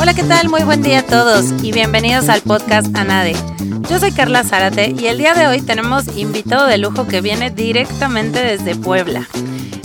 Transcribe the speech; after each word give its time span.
Hola, 0.00 0.14
¿qué 0.14 0.22
tal? 0.22 0.48
Muy 0.48 0.62
buen 0.62 0.82
día 0.82 1.00
a 1.00 1.02
todos 1.02 1.62
y 1.62 1.72
bienvenidos 1.72 2.28
al 2.30 2.40
podcast 2.40 2.96
ANADE. 2.96 3.34
Yo 3.90 3.98
soy 3.98 4.12
Carla 4.12 4.44
Zárate 4.44 4.94
y 4.98 5.08
el 5.08 5.18
día 5.18 5.34
de 5.34 5.46
hoy 5.46 5.60
tenemos 5.60 6.16
invitado 6.16 6.66
de 6.66 6.78
lujo 6.78 7.06
que 7.06 7.20
viene 7.20 7.50
directamente 7.50 8.40
desde 8.40 8.76
Puebla. 8.76 9.28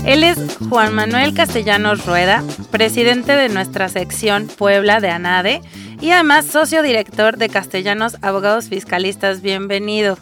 Él 0.06 0.24
es 0.24 0.38
Juan 0.70 0.94
Manuel 0.94 1.34
Castellanos 1.34 2.06
Rueda, 2.06 2.44
presidente 2.72 3.34
de 3.34 3.50
nuestra 3.50 3.90
sección 3.90 4.48
Puebla 4.48 5.02
de 5.02 5.10
ANADE 5.10 5.62
y 6.00 6.12
además 6.12 6.46
socio 6.46 6.82
director 6.82 7.38
de 7.38 7.50
Castellanos 7.50 8.18
Abogados 8.22 8.70
Fiscalistas. 8.70 9.42
Bienvenido. 9.42 10.18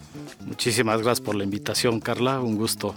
Muchísimas 0.46 1.02
gracias 1.02 1.22
por 1.22 1.36
la 1.36 1.44
invitación, 1.44 2.00
Carla. 2.00 2.40
Un 2.40 2.58
gusto 2.58 2.96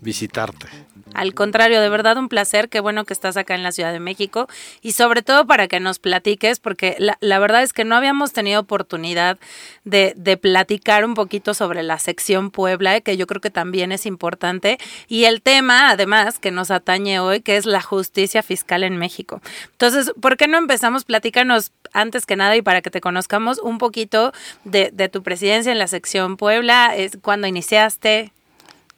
visitarte. 0.00 0.85
Al 1.16 1.32
contrario, 1.32 1.80
de 1.80 1.88
verdad 1.88 2.18
un 2.18 2.28
placer, 2.28 2.68
qué 2.68 2.78
bueno 2.78 3.06
que 3.06 3.14
estás 3.14 3.38
acá 3.38 3.54
en 3.54 3.62
la 3.62 3.72
Ciudad 3.72 3.90
de 3.90 4.00
México 4.00 4.48
y 4.82 4.92
sobre 4.92 5.22
todo 5.22 5.46
para 5.46 5.66
que 5.66 5.80
nos 5.80 5.98
platiques, 5.98 6.60
porque 6.60 6.94
la, 6.98 7.38
verdad 7.38 7.62
es 7.62 7.72
que 7.72 7.84
no 7.84 7.96
habíamos 7.96 8.34
tenido 8.34 8.60
oportunidad 8.60 9.38
de, 9.84 10.12
de, 10.14 10.36
platicar 10.36 11.06
un 11.06 11.14
poquito 11.14 11.54
sobre 11.54 11.82
la 11.82 11.98
sección 11.98 12.50
Puebla, 12.50 13.00
que 13.00 13.16
yo 13.16 13.26
creo 13.26 13.40
que 13.40 13.48
también 13.48 13.92
es 13.92 14.04
importante, 14.04 14.76
y 15.08 15.24
el 15.24 15.40
tema, 15.40 15.88
además, 15.88 16.38
que 16.38 16.50
nos 16.50 16.70
atañe 16.70 17.18
hoy, 17.18 17.40
que 17.40 17.56
es 17.56 17.64
la 17.64 17.80
justicia 17.80 18.42
fiscal 18.42 18.84
en 18.84 18.98
México. 18.98 19.40
Entonces, 19.72 20.12
¿por 20.20 20.36
qué 20.36 20.48
no 20.48 20.58
empezamos? 20.58 21.04
Platícanos 21.04 21.72
antes 21.94 22.26
que 22.26 22.36
nada 22.36 22.56
y 22.56 22.60
para 22.60 22.82
que 22.82 22.90
te 22.90 23.00
conozcamos 23.00 23.58
un 23.58 23.78
poquito 23.78 24.34
de, 24.64 24.90
de 24.92 25.08
tu 25.08 25.22
presidencia 25.22 25.72
en 25.72 25.78
la 25.78 25.86
sección 25.86 26.36
Puebla, 26.36 26.94
es, 26.94 27.16
cuándo 27.22 27.46
iniciaste. 27.46 28.32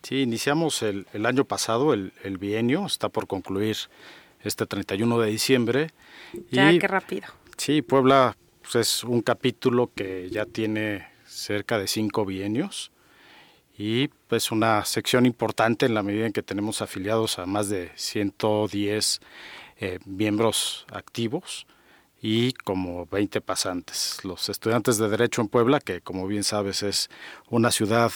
Sí, 0.03 0.23
iniciamos 0.23 0.83
el, 0.83 1.07
año 1.27 1.45
pasado, 1.45 1.93
el, 1.93 2.39
bienio, 2.39 2.87
está 2.87 3.09
por 3.09 3.27
concluir 3.27 3.77
este 4.43 4.67
31 4.67 5.19
de 5.19 5.31
diciembre. 5.31 5.91
Ya, 6.51 6.77
qué 6.79 6.87
rápido. 6.87 7.27
Sí, 7.57 7.83
Puebla 7.83 8.37
pues, 8.63 8.77
es 8.77 9.05
un 9.05 9.23
capítulo 9.23 9.91
que 9.95 10.31
ya 10.31 10.47
tiene 10.47 11.07
cerca 11.27 11.79
de 11.79 11.89
cinco 11.89 12.25
bienios 12.25 12.91
y 13.77 14.09
pues 14.27 14.51
una 14.51 14.85
sección 14.85 15.25
importante 15.25 15.87
en 15.87 15.95
la 15.95 16.03
medida 16.03 16.27
en 16.27 16.33
que 16.33 16.43
tenemos 16.43 16.83
afiliados 16.83 17.39
a 17.39 17.47
más 17.47 17.69
de 17.69 17.93
110 17.95 19.21
eh, 19.81 19.99
miembros 20.05 20.85
activos 20.91 21.67
y 22.21 22.53
como 22.53 23.07
20 23.07 23.41
pasantes. 23.41 24.19
Los 24.25 24.49
estudiantes 24.49 24.99
de 24.99 25.09
Derecho 25.09 25.41
en 25.41 25.49
Puebla, 25.49 25.79
que 25.79 26.01
como 26.01 26.27
bien 26.27 26.43
sabes 26.43 26.83
es 26.83 27.09
una 27.49 27.71
ciudad 27.71 28.11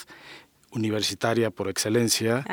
universitaria 0.73 1.51
por 1.51 1.69
excelencia. 1.69 2.45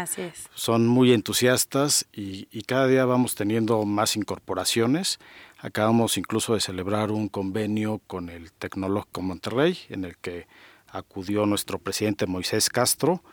Son 0.54 0.88
muy 0.88 1.14
entusiastas 1.14 2.06
y, 2.12 2.46
cada 2.64 2.88
día 2.88 3.06
vamos 3.06 3.36
teniendo 3.36 3.84
más 3.86 4.16
incorporaciones. 4.16 5.20
Acabamos 5.58 6.18
incluso 6.18 6.54
de 6.54 6.60
celebrar 6.60 7.12
un 7.12 7.30
convenio 7.30 8.02
con 8.06 8.30
el 8.30 8.52
Tecnológico 8.52 9.22
Monterrey, 9.22 9.78
en 9.90 10.06
el 10.06 10.18
que 10.18 10.48
acudió 10.88 11.46
nuestro 11.46 11.80
presidente 11.80 12.28
Moisés 12.28 12.70
Castro 12.70 13.24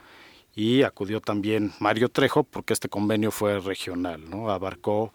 y 0.54 0.82
acudió 0.82 1.20
también 1.20 1.72
Mario 1.80 2.08
Trejo, 2.08 2.44
porque 2.44 2.72
este 2.72 2.88
convenio 2.88 3.30
fue 3.30 3.60
regional, 3.60 4.28
¿no? 4.30 4.50
abarcó 4.50 5.12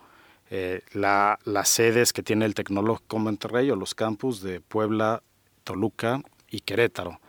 eh, 0.52 0.82
la, 0.94 1.40
las 1.46 1.70
sedes 1.70 2.14
que 2.14 2.22
tiene 2.22 2.46
el 2.46 2.54
Tecnológico 2.54 3.18
Monterrey 3.18 3.72
o 3.72 3.76
los 3.76 3.96
campus 3.96 4.42
de 4.42 4.60
Puebla, 4.62 5.24
Toluca 5.64 6.22
y 6.50 6.60
Querétaro. 6.60 7.20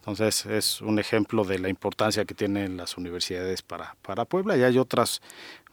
Entonces 0.00 0.46
es 0.46 0.80
un 0.80 0.98
ejemplo 0.98 1.44
de 1.44 1.58
la 1.58 1.68
importancia 1.68 2.24
que 2.24 2.34
tienen 2.34 2.78
las 2.78 2.96
universidades 2.96 3.60
para, 3.60 3.96
para 4.00 4.24
Puebla 4.24 4.56
y 4.56 4.62
hay 4.62 4.78
otras 4.78 5.20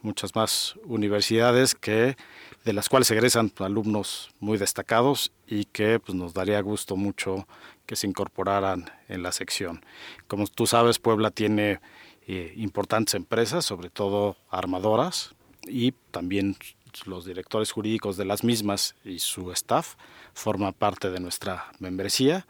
muchas 0.01 0.35
más 0.35 0.75
universidades 0.83 1.73
que 1.73 2.17
de 2.65 2.73
las 2.73 2.89
cuales 2.89 3.09
egresan 3.09 3.51
alumnos 3.59 4.29
muy 4.39 4.57
destacados 4.57 5.31
y 5.47 5.65
que 5.65 5.99
pues, 5.99 6.13
nos 6.13 6.33
daría 6.33 6.59
gusto 6.61 6.97
mucho 6.97 7.47
que 7.85 7.95
se 7.95 8.05
incorporaran 8.05 8.91
en 9.07 9.23
la 9.23 9.31
sección. 9.31 9.83
Como 10.27 10.45
tú 10.47 10.67
sabes, 10.67 10.99
Puebla 10.99 11.31
tiene 11.31 11.79
eh, 12.27 12.53
importantes 12.57 13.15
empresas, 13.15 13.63
sobre 13.63 13.89
todo 13.89 14.35
armadoras, 14.49 15.33
y 15.65 15.93
también 16.11 16.57
los 17.05 17.25
directores 17.25 17.71
jurídicos 17.71 18.17
de 18.17 18.25
las 18.25 18.43
mismas 18.43 18.95
y 19.05 19.19
su 19.19 19.51
staff 19.51 19.95
forman 20.33 20.73
parte 20.73 21.09
de 21.09 21.19
nuestra 21.19 21.71
membresía 21.79 22.45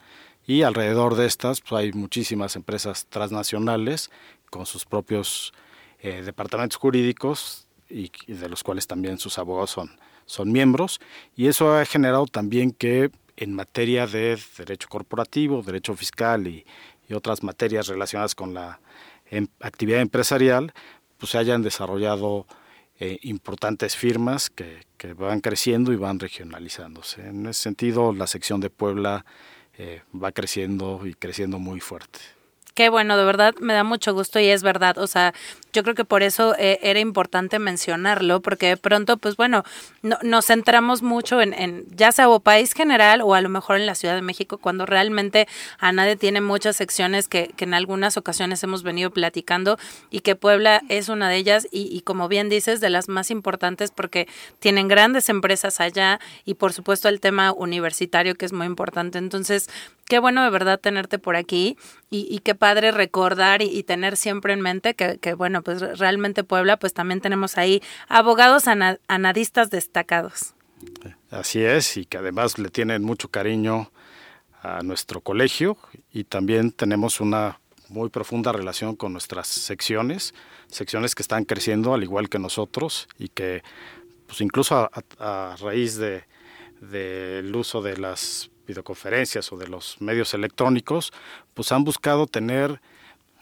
y 0.47 0.63
alrededor 0.63 1.15
de 1.15 1.27
estas 1.27 1.61
pues, 1.61 1.73
hay 1.73 1.91
muchísimas 1.91 2.55
empresas 2.55 3.05
transnacionales 3.09 4.09
con 4.49 4.65
sus 4.65 4.85
propios 4.85 5.53
eh, 5.99 6.23
departamentos 6.23 6.77
jurídicos 6.77 7.67
y, 7.89 8.09
de 8.27 8.49
los 8.49 8.63
cuales 8.63 8.87
también 8.87 9.19
sus 9.19 9.37
abogados 9.37 9.71
son, 9.71 9.99
son 10.25 10.51
miembros 10.51 10.99
y 11.35 11.47
eso 11.47 11.75
ha 11.75 11.85
generado 11.85 12.25
también 12.25 12.71
que 12.71 13.11
en 13.35 13.53
materia 13.53 14.07
de 14.07 14.39
derecho 14.57 14.87
corporativo, 14.89 15.61
derecho 15.61 15.95
fiscal 15.95 16.47
y, 16.47 16.65
otras 17.09 17.41
materias 17.41 17.87
relacionadas 17.87 18.35
con 18.35 18.53
la 18.53 18.81
em, 19.31 19.47
actividad 19.61 20.01
empresarial, 20.01 20.73
pues 21.17 21.31
se 21.31 21.37
hayan 21.37 21.61
desarrollado 21.61 22.45
eh, 22.99 23.17
importantes 23.21 23.95
firmas 23.95 24.49
que, 24.49 24.81
que, 24.97 25.13
van 25.13 25.39
creciendo 25.39 25.93
y 25.93 25.95
van 25.95 26.19
regionalizándose. 26.19 27.25
En 27.25 27.45
ese 27.45 27.61
sentido, 27.61 28.11
la 28.11 28.27
sección 28.27 28.59
de 28.59 28.69
Puebla 28.69 29.25
eh, 29.77 30.01
va 30.15 30.31
creciendo 30.31 31.05
y 31.05 31.13
creciendo 31.13 31.59
muy 31.59 31.79
fuerte. 31.79 32.19
Qué 32.77 32.89
bueno, 32.89 33.17
de 33.17 33.23
verdad 33.25 33.55
me 33.59 33.73
da 33.73 33.83
mucho 33.83 34.13
gusto 34.13 34.39
y 34.39 34.49
es 34.49 34.61
verdad. 34.61 34.99
O 34.99 35.07
sea, 35.07 35.33
yo 35.73 35.81
creo 35.81 35.95
que 35.95 36.05
por 36.05 36.21
eso 36.21 36.53
eh, 36.59 36.77
era 36.83 36.99
importante 36.99 37.57
mencionarlo, 37.57 38.39
porque 38.39 38.67
de 38.67 38.77
pronto, 38.77 39.17
pues 39.17 39.35
bueno, 39.35 39.63
no, 40.03 40.19
nos 40.21 40.45
centramos 40.45 41.01
mucho 41.01 41.41
en, 41.41 41.55
en, 41.55 41.87
ya 41.95 42.11
sea 42.11 42.29
o 42.29 42.39
país 42.39 42.73
general 42.73 43.21
o 43.23 43.33
a 43.33 43.41
lo 43.41 43.49
mejor 43.49 43.77
en 43.77 43.87
la 43.87 43.95
Ciudad 43.95 44.13
de 44.13 44.21
México, 44.21 44.59
cuando 44.59 44.85
realmente 44.85 45.47
a 45.79 45.91
nadie 45.91 46.17
tiene 46.17 46.39
muchas 46.39 46.75
secciones 46.75 47.27
que, 47.27 47.51
que 47.55 47.65
en 47.65 47.73
algunas 47.73 48.15
ocasiones 48.15 48.61
hemos 48.61 48.83
venido 48.83 49.09
platicando 49.09 49.79
y 50.11 50.19
que 50.19 50.35
Puebla 50.35 50.83
es 50.87 51.09
una 51.09 51.29
de 51.29 51.37
ellas 51.37 51.67
y, 51.71 51.89
y 51.91 52.01
como 52.01 52.27
bien 52.27 52.47
dices, 52.47 52.79
de 52.79 52.91
las 52.91 53.09
más 53.09 53.31
importantes 53.31 53.89
porque 53.89 54.27
tienen 54.59 54.87
grandes 54.87 55.29
empresas 55.29 55.79
allá 55.79 56.19
y 56.45 56.53
por 56.53 56.73
supuesto 56.73 57.09
el 57.09 57.21
tema 57.21 57.53
universitario 57.53 58.35
que 58.35 58.45
es 58.45 58.53
muy 58.53 58.67
importante. 58.67 59.17
Entonces, 59.17 59.67
qué 60.07 60.19
bueno 60.19 60.43
de 60.43 60.49
verdad 60.49 60.79
tenerte 60.79 61.19
por 61.19 61.35
aquí 61.35 61.77
y, 62.09 62.39
qué 62.39 62.55
padre 62.55 62.91
recordar 62.91 63.61
y, 63.61 63.83
tener 63.83 64.17
siempre 64.17 64.53
en 64.53 64.61
mente 64.61 64.95
que, 64.95 65.33
bueno, 65.33 65.61
pues 65.61 65.99
realmente 65.99 66.43
Puebla, 66.43 66.77
pues 66.77 66.93
también 66.93 67.21
tenemos 67.21 67.57
ahí 67.57 67.81
abogados 68.07 68.65
anadistas 69.07 69.69
destacados. 69.69 70.53
Así 71.29 71.61
es, 71.63 71.97
y 71.97 72.05
que 72.05 72.17
además 72.17 72.57
le 72.57 72.69
tienen 72.69 73.03
mucho 73.03 73.29
cariño 73.29 73.91
a 74.61 74.81
nuestro 74.83 75.21
colegio 75.21 75.77
y 76.11 76.23
también 76.23 76.71
tenemos 76.71 77.19
una 77.19 77.59
muy 77.89 78.09
profunda 78.09 78.51
relación 78.51 78.95
con 78.95 79.13
nuestras 79.13 79.47
secciones, 79.47 80.33
secciones 80.67 81.15
que 81.15 81.21
están 81.21 81.45
creciendo 81.45 81.93
al 81.93 82.03
igual 82.03 82.29
que 82.29 82.39
nosotros 82.39 83.07
y 83.17 83.29
que 83.29 83.63
pues 84.25 84.41
incluso 84.41 84.89
a, 85.19 85.55
raíz 85.59 85.97
de 85.97 86.23
del 86.81 87.55
uso 87.55 87.81
de 87.81 87.97
las 87.97 88.51
videoconferencias 88.67 89.51
o 89.51 89.57
de 89.57 89.67
los 89.67 89.99
medios 90.01 90.33
electrónicos, 90.33 91.11
pues 91.53 91.71
han 91.71 91.83
buscado 91.83 92.27
tener 92.27 92.81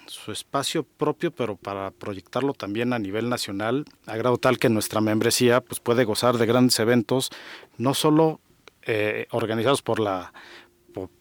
su 0.08 0.32
espacio 0.32 0.84
propio, 0.84 1.32
pero 1.32 1.56
para 1.56 1.92
proyectarlo 1.92 2.54
también 2.54 2.94
a 2.94 3.00
nivel 3.00 3.30
nacional, 3.30 3.86
a 4.06 4.16
grado 4.18 4.38
tal 4.38 4.60
que 4.60 4.70
nuestra 4.70 5.02
membresía 5.02 5.62
pues, 5.62 5.80
puede 5.80 6.04
gozar 6.04 6.38
de 6.38 6.46
grandes 6.46 6.80
eventos, 6.80 7.32
no 7.78 7.94
solo 7.94 8.40
eh, 8.84 9.28
organizados 9.32 9.82
por 9.82 10.00
la 10.00 10.32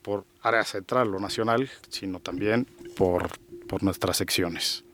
por, 0.02 0.24
área 0.42 0.64
central 0.64 1.14
o 1.14 1.18
nacional, 1.18 1.68
sino 1.88 2.20
también 2.20 2.66
por, 2.96 3.30
por 3.66 3.82
nuestras 3.82 4.18
secciones. 4.18 4.84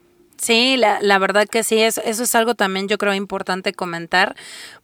Sí, 0.40 0.78
la, 0.78 1.00
la 1.02 1.18
verdad 1.18 1.46
que 1.46 1.62
sí, 1.62 1.82
eso, 1.82 2.00
eso 2.02 2.22
es 2.22 2.34
algo 2.34 2.54
también 2.54 2.88
yo 2.88 2.96
creo 2.96 3.12
importante 3.12 3.74
comentar, 3.74 4.36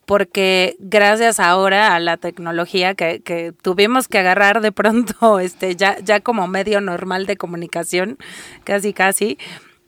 porque 0.05 0.77
gracias 0.79 1.41
ahora 1.41 1.95
a 1.95 2.01
la 2.01 2.19
tecnología 2.19 2.95
que, 2.95 3.23
que 3.23 3.55
tuvimos 3.63 4.07
que 4.07 4.19
agarrar 4.19 4.61
de 4.61 4.71
pronto, 4.71 5.39
este, 5.41 5.75
ya, 5.75 5.99
ya 6.01 6.21
como 6.21 6.47
medio 6.47 6.83
normal 6.83 7.25
de 7.25 7.39
comunicación, 7.39 8.19
casi 8.65 8.93
casi, 8.93 9.39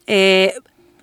eh, 0.07 0.55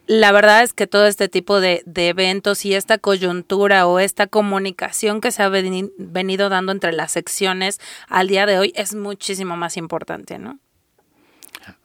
la 0.07 0.31
verdad 0.31 0.63
es 0.63 0.73
que 0.73 0.87
todo 0.87 1.05
este 1.05 1.29
tipo 1.29 1.59
de, 1.59 1.83
de, 1.85 2.09
eventos 2.09 2.65
y 2.65 2.73
esta 2.73 2.97
coyuntura 2.97 3.85
o 3.85 3.99
esta 3.99 4.25
comunicación 4.25 5.21
que 5.21 5.31
se 5.31 5.43
ha 5.43 5.49
venido 5.49 6.49
dando 6.49 6.71
entre 6.71 6.91
las 6.91 7.11
secciones 7.11 7.79
al 8.07 8.27
día 8.27 8.47
de 8.47 8.57
hoy 8.57 8.73
es 8.75 8.95
muchísimo 8.95 9.57
más 9.57 9.77
importante, 9.77 10.39
¿no? 10.39 10.59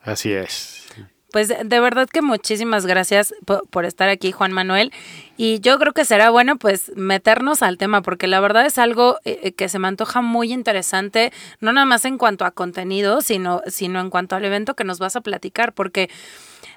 Así 0.01 0.31
es. 0.31 0.80
Pues 1.31 1.47
de 1.47 1.79
verdad 1.79 2.09
que 2.09 2.21
muchísimas 2.21 2.85
gracias 2.85 3.33
por, 3.45 3.85
estar 3.85 4.09
aquí, 4.09 4.33
Juan 4.33 4.51
Manuel. 4.51 4.91
Y 5.37 5.61
yo 5.61 5.79
creo 5.79 5.93
que 5.93 6.03
será 6.03 6.29
bueno 6.29 6.57
pues 6.57 6.91
meternos 6.95 7.63
al 7.63 7.77
tema, 7.77 8.01
porque 8.01 8.27
la 8.27 8.41
verdad 8.41 8.65
es 8.65 8.77
algo 8.77 9.17
eh, 9.23 9.39
eh, 9.43 9.51
que 9.53 9.69
se 9.69 9.79
me 9.79 9.87
antoja 9.87 10.21
muy 10.21 10.51
interesante, 10.51 11.31
no 11.61 11.71
nada 11.71 11.85
más 11.85 12.03
en 12.03 12.17
cuanto 12.17 12.43
a 12.43 12.51
contenido, 12.51 13.21
sino, 13.21 13.61
sino 13.67 14.01
en 14.01 14.09
cuanto 14.09 14.35
al 14.35 14.43
evento 14.43 14.75
que 14.75 14.83
nos 14.83 14.99
vas 14.99 15.15
a 15.15 15.21
platicar, 15.21 15.73
porque 15.73 16.09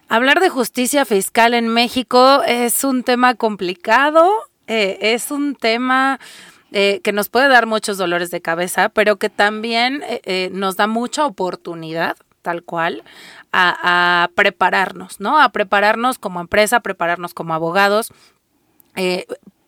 Hablar 0.07 0.39
de 0.41 0.51
justicia 0.51 1.07
fiscal 1.07 1.55
en 1.55 1.67
México 1.67 2.43
es 2.47 2.85
un 2.85 3.05
tema 3.05 3.37
complicado, 3.37 4.31
eh, 4.67 4.99
es 5.01 5.31
un 5.31 5.55
tema 5.55 6.21
que 6.71 7.13
nos 7.13 7.31
puede 7.31 7.49
dar 7.49 7.67
muchos 7.67 7.97
dolores 7.97 8.31
de 8.31 8.43
cabeza, 8.43 8.91
pero 8.91 9.17
que 9.17 9.31
también 9.31 10.03
nos 10.51 10.77
da 10.77 10.89
mucha 10.89 11.25
oportunidad, 11.25 12.17
tal 12.43 12.65
cual, 12.65 13.05
a, 13.57 14.29
prepararnos, 14.35 15.21
¿no? 15.21 15.41
A 15.41 15.51
prepararnos 15.51 16.19
como 16.19 16.41
empresa, 16.41 16.77
a 16.77 16.81
prepararnos 16.81 17.35
como 17.35 17.55
abogados, 17.55 18.13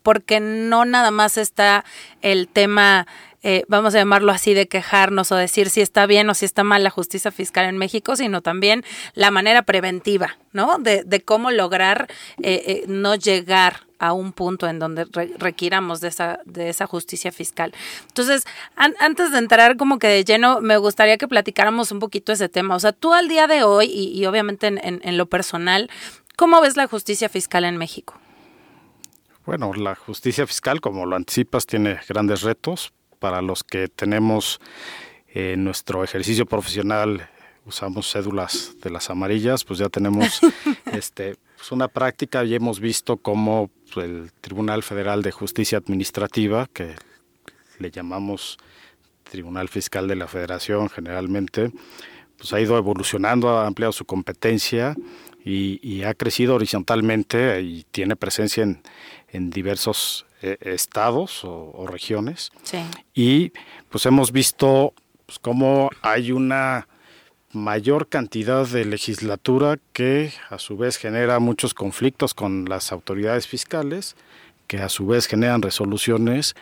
porque 0.03 0.41
no 0.41 0.85
nada 0.85 1.11
más 1.11 1.37
está 1.37 1.85
el 2.23 2.49
tema 2.49 3.07
eh, 3.49 3.65
vamos 3.69 3.95
a 3.95 3.99
llamarlo 3.99 4.33
así, 4.33 4.55
de 4.55 4.67
quejarnos 4.67 5.31
o 5.31 5.37
decir 5.37 5.71
si 5.71 5.81
está 5.81 6.07
bien 6.07 6.29
o 6.29 6.35
si 6.35 6.45
está 6.45 6.65
mal 6.65 6.83
la 6.83 6.91
justicia 6.91 7.31
fiscal 7.31 7.67
en 7.67 7.79
México, 7.79 8.17
sino 8.17 8.41
también 8.41 8.83
la 9.15 9.31
manera 9.31 9.63
preventiva, 9.63 10.37
¿no? 10.51 10.79
De, 10.81 11.23
cómo 11.25 11.53
lograr 11.53 12.09
eh, 12.43 12.63
eh, 12.67 12.85
no 12.89 13.15
llegar 13.15 13.86
a 13.99 14.13
un 14.13 14.33
punto 14.33 14.69
en 14.69 14.79
donde 14.79 15.07
requiramos 15.39 16.01
de 16.01 16.09
esa, 16.09 16.41
de 16.45 16.69
esa 16.69 16.87
justicia 16.87 17.33
fiscal. 17.33 17.73
Entonces, 18.09 18.45
antes 18.77 19.33
de 19.33 19.39
entrar 19.39 19.77
como 19.77 19.99
que 19.99 20.09
de 20.09 20.25
lleno, 20.25 20.61
me 20.61 20.77
gustaría 20.77 21.17
que 21.17 21.29
platicáramos 21.29 21.93
un 21.93 21.99
poquito 21.99 22.33
ese 22.33 22.49
tema. 22.49 22.75
O 22.75 22.81
sea, 22.81 22.93
tú 22.93 23.15
al 23.15 23.29
día 23.29 23.47
de 23.47 23.63
hoy, 23.63 23.87
y, 23.87 24.25
obviamente 24.27 24.67
en 24.67 25.17
lo 25.17 25.27
personal, 25.27 25.91
¿cómo 26.37 26.61
ves 26.61 26.77
la 26.77 26.87
justicia 26.87 27.29
fiscal 27.29 27.65
en 27.65 27.77
México? 27.77 28.15
Bueno, 29.45 29.73
la 29.75 29.95
justicia 29.95 30.47
fiscal, 30.47 30.81
como 30.81 31.07
lo 31.07 31.15
anticipas, 31.15 31.67
tiene 31.67 32.01
grandes 32.09 32.43
retos, 32.43 32.93
para 33.19 33.43
los 33.43 33.65
que 33.65 33.89
tenemos 33.89 34.61
en 35.29 35.65
nuestro 35.65 36.05
ejercicio 36.05 36.47
profesional 36.47 37.29
usamos 37.67 38.11
cédulas 38.11 38.77
de 38.83 38.91
las 38.91 39.11
amarillas, 39.11 39.65
pues 39.65 39.79
ya 39.79 39.89
tenemos 39.89 40.41
este 40.93 41.37
pues 41.57 41.73
una 41.73 41.89
práctica 41.89 42.45
y 42.45 42.55
hemos 42.55 42.81
visto 42.81 43.17
cómo 43.17 43.71
el 43.97 44.31
Tribunal 44.41 44.83
Federal 44.83 45.23
de 45.23 45.33
Justicia 45.33 45.79
Administrativa, 45.79 46.69
que 46.73 46.95
le 47.79 47.91
llamamos 47.91 48.59
Tribunal 49.25 49.69
Fiscal 49.69 50.07
de 50.07 50.17
la 50.17 50.27
Federación 50.27 50.89
generalmente, 50.89 51.73
pues 52.37 52.53
ha 52.53 52.61
ido 52.61 52.77
evolucionando, 52.77 53.49
ha 53.49 53.67
ampliado 53.67 53.93
su 53.93 54.05
competencia 54.05 54.95
y, 55.45 56.03
ha 56.03 56.13
crecido 56.15 56.57
horizontalmente 56.57 57.63
y 57.63 57.85
tiene 57.93 58.17
presencia 58.17 58.65
en, 58.65 58.83
en 59.29 59.51
diversos 59.51 60.27
eh, 60.43 60.59
estados 60.61 61.45
o, 61.45 61.87
regiones. 61.87 62.51
Y 63.15 63.53
pues 63.89 64.05
hemos 64.07 64.33
visto 64.33 64.93
pues, 65.25 65.39
cómo 65.39 65.91
hay 66.03 66.33
una 66.33 66.89
mayor 67.57 68.09
cantidad 68.09 68.67
de 68.67 68.85
legislatura 68.85 69.79
que 69.93 70.33
a 70.51 70.59
su 70.59 70.77
vez 70.77 70.97
genera 70.97 71.39
muchos 71.41 71.75
conflictos 71.75 72.35
con 72.35 72.67
las 72.67 72.93
autoridades 72.93 73.49
fiscales, 73.49 74.15
que 74.67 74.79
a 74.79 74.89
su 74.89 75.07
vez 75.07 75.27
generan 75.27 75.63
resoluciones 75.63 76.55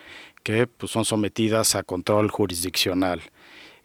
que 0.42 0.66
pues, 0.66 0.92
son 0.92 1.04
sometidas 1.04 1.74
a 1.74 1.82
control 1.82 2.30
jurisdiccional. 2.30 3.22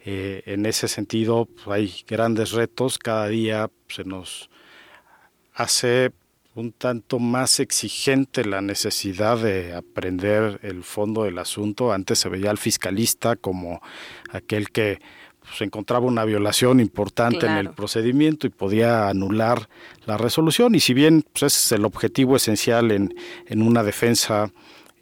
Eh, 0.02 0.42
en 0.46 0.64
ese 0.64 0.88
sentido 0.88 1.46
pues, 1.46 1.68
hay 1.68 2.04
grandes 2.06 2.52
retos, 2.52 2.98
cada 2.98 3.28
día 3.28 3.70
se 3.88 4.04
nos 4.04 4.48
hace 5.54 6.12
un 6.54 6.72
tanto 6.72 7.18
más 7.18 7.60
exigente 7.60 8.44
la 8.44 8.60
necesidad 8.60 9.38
de 9.38 9.74
aprender 9.74 10.60
el 10.62 10.84
fondo 10.84 11.24
del 11.24 11.38
asunto. 11.38 11.92
Antes 11.92 12.18
se 12.18 12.28
veía 12.28 12.50
al 12.50 12.58
fiscalista 12.58 13.36
como 13.36 13.80
aquel 14.30 14.70
que 14.70 15.00
pues, 15.50 15.62
encontraba 15.62 16.06
una 16.06 16.24
violación 16.24 16.78
importante 16.78 17.44
en 17.46 17.56
el 17.56 17.70
procedimiento 17.70 18.46
y 18.46 18.50
podía 18.50 19.08
anular 19.08 19.68
la 20.06 20.16
resolución. 20.16 20.76
Y 20.76 20.80
si 20.80 20.94
bien 20.94 21.24
pues, 21.32 21.42
ese 21.42 21.66
es 21.66 21.72
el 21.72 21.84
objetivo 21.84 22.36
esencial 22.36 22.92
en, 22.92 23.14
en 23.46 23.62
una 23.62 23.82
defensa, 23.82 24.52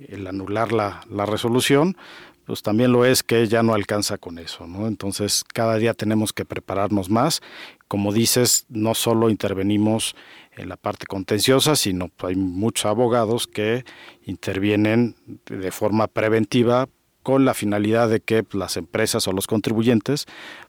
el 0.09 0.27
anular 0.27 0.73
la, 0.73 1.03
la 1.11 1.27
resolución, 1.27 1.99
pues 2.47 2.63
también 2.63 2.93
lo 2.93 3.05
es 3.05 3.23
que 3.23 3.47
ya 3.47 3.63
no 3.63 3.75
alcanza 3.75 4.17
con 4.17 4.39
eso, 4.39 4.67
¿no? 4.67 4.87
Entonces 4.87 5.45
cada 5.53 5.77
día 5.77 5.93
tenemos 5.93 6.33
que 6.33 6.47
prepararnos 6.47 7.11
más. 7.11 7.43
Como 7.89 8.11
dices, 8.11 8.65
no 8.71 8.95
solo 8.95 9.29
intervenimos 9.29 10.17
en 10.57 10.71
la 10.71 10.79
parte 10.79 11.05
contenciosa, 11.05 11.77
sino 11.77 12.11
hay 12.23 12.37
muchos 12.37 12.87
abogados 12.87 13.47
que 13.47 13.85
intervienen 14.25 15.15
de 15.45 15.71
forma 15.71 16.07
preventiva 16.07 16.89
con 17.29 17.45
la 17.45 17.53
finalidad 17.53 18.09
de 18.09 18.21
que 18.21 18.43
las 18.53 18.79
empresas 18.79 19.29
o 19.29 19.33
los 19.33 19.47
contribuyentes 19.47 20.25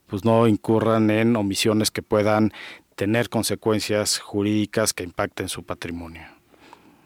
pues 0.06 0.26
no 0.26 0.46
incurran 0.46 1.08
en 1.08 1.34
omisiones 1.34 1.90
que 1.90 2.02
puedan 2.02 2.52
tener 2.96 3.30
consecuencias 3.30 4.18
jurídicas 4.18 4.92
que 4.92 5.02
impacten 5.02 5.48
su 5.48 5.62
patrimonio. 5.62 6.20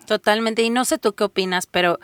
Totalmente, 0.06 0.62
y 0.62 0.70
no 0.70 0.84
sé 0.84 0.98
tú 0.98 1.12
qué 1.12 1.22
opinas, 1.22 1.66
pero 1.66 2.00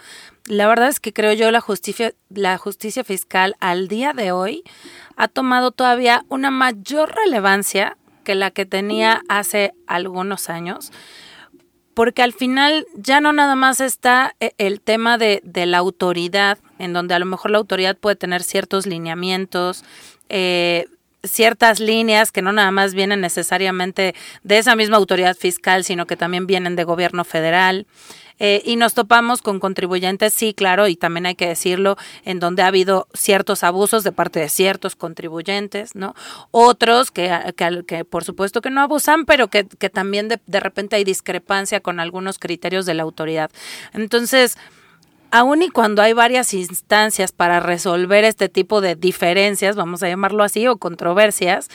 la 0.47 0.69
verdad 0.69 0.91
es 0.91 1.01
que 1.01 1.13
creo 1.13 1.33
yo 1.33 1.51
la 1.51 1.61
justicia, 1.61 2.15
la 2.29 2.57
justicia 2.57 3.03
fiscal 3.03 3.57
al 3.59 3.89
día 3.89 4.13
de 4.13 4.31
hoy 4.31 4.63
ha 5.17 5.27
tomado 5.27 5.73
todavía 5.73 6.25
una 6.29 6.53
mayor 6.53 7.13
relevancia 7.17 7.97
que 8.23 8.37
la 8.37 8.53
que 8.53 8.65
tenía 8.65 9.23
hace 9.29 9.73
algunos 9.89 10.51
años, 10.51 10.93
porque 11.95 12.23
al 12.23 12.33
final 12.33 12.87
ya 12.95 13.21
no 13.21 13.33
nada 13.33 13.57
más 13.57 13.81
está 13.81 14.37
eh, 14.39 14.53
el 14.59 14.81
tema 14.81 15.19
de, 15.19 15.43
la 15.67 15.79
autoridad, 15.79 16.59
en 16.81 16.93
donde 16.93 17.15
a 17.15 17.19
lo 17.19 17.27
mejor 17.27 17.51
la 17.53 17.59
autoridad 17.59 17.97
puede 17.97 18.17
tener 18.17 18.43
ciertos 18.43 18.87
lineamientos, 18.87 19.85
eh, 20.29 20.87
ciertas 21.23 21.81
líneas 21.81 22.33
que 22.33 22.43
no 22.43 22.53
nada 22.53 22.71
más 22.71 22.95
vienen 22.95 23.21
necesariamente 23.21 24.15
de 24.43 24.59
esa 24.59 24.75
misma 24.75 24.97
autoridad 24.97 25.37
fiscal, 25.37 25.85
sino 25.85 26.07
que 26.07 26.17
también 26.17 26.47
vienen 26.47 26.77
de 26.77 26.85
gobierno 26.85 27.25
federal. 27.25 27.87
Eh, 28.43 28.63
y 28.65 28.77
nos 28.77 28.95
topamos 28.95 29.43
con 29.43 29.61
contribuyentes, 29.61 30.33
sí, 30.33 30.55
claro, 30.55 30.89
y 30.89 30.97
también 30.97 31.27
hay 31.27 31.35
que 31.35 31.47
decirlo, 31.47 31.99
en 32.25 32.41
donde 32.41 32.63
ha 32.63 32.69
habido 32.69 33.07
ciertos 33.13 33.63
abusos 33.63 34.03
de 34.03 34.13
parte 34.13 34.41
de 34.41 34.49
ciertos 34.49 34.97
contribuyentes, 34.97 35.95
¿no? 35.95 36.15
Otros 36.51 37.11
que, 37.11 37.31
que, 37.87 38.05
por 38.07 38.25
supuesto 38.25 38.63
que 38.63 38.71
no 38.71 38.81
abusan, 38.81 39.27
pero 39.27 39.49
que, 39.49 39.67
que 39.67 39.91
también 39.91 40.29
de, 40.29 40.41
de 40.47 40.59
repente 40.61 40.97
hay 40.97 41.05
discrepancia 41.05 41.81
con 41.81 42.01
algunos 42.01 42.39
criterios 42.39 42.87
de 42.87 42.95
la 42.95 43.03
autoridad. 43.03 43.51
Entonces, 43.93 44.57
aun 45.31 45.63
y 45.63 45.69
cuando 45.71 46.03
hay 46.03 46.13
varias 46.13 46.55
instancias 46.55 47.33
para 47.33 47.61
resolver 47.61 48.25
este 48.25 48.49
tipo 48.49 48.81
de 48.81 48.97
diferencias, 48.97 49.77
vamos 49.77 50.03
a 50.03 50.09
llamarlo 50.09 50.43
así, 50.43 50.67
o 50.67 50.77
controversias, 50.77 51.69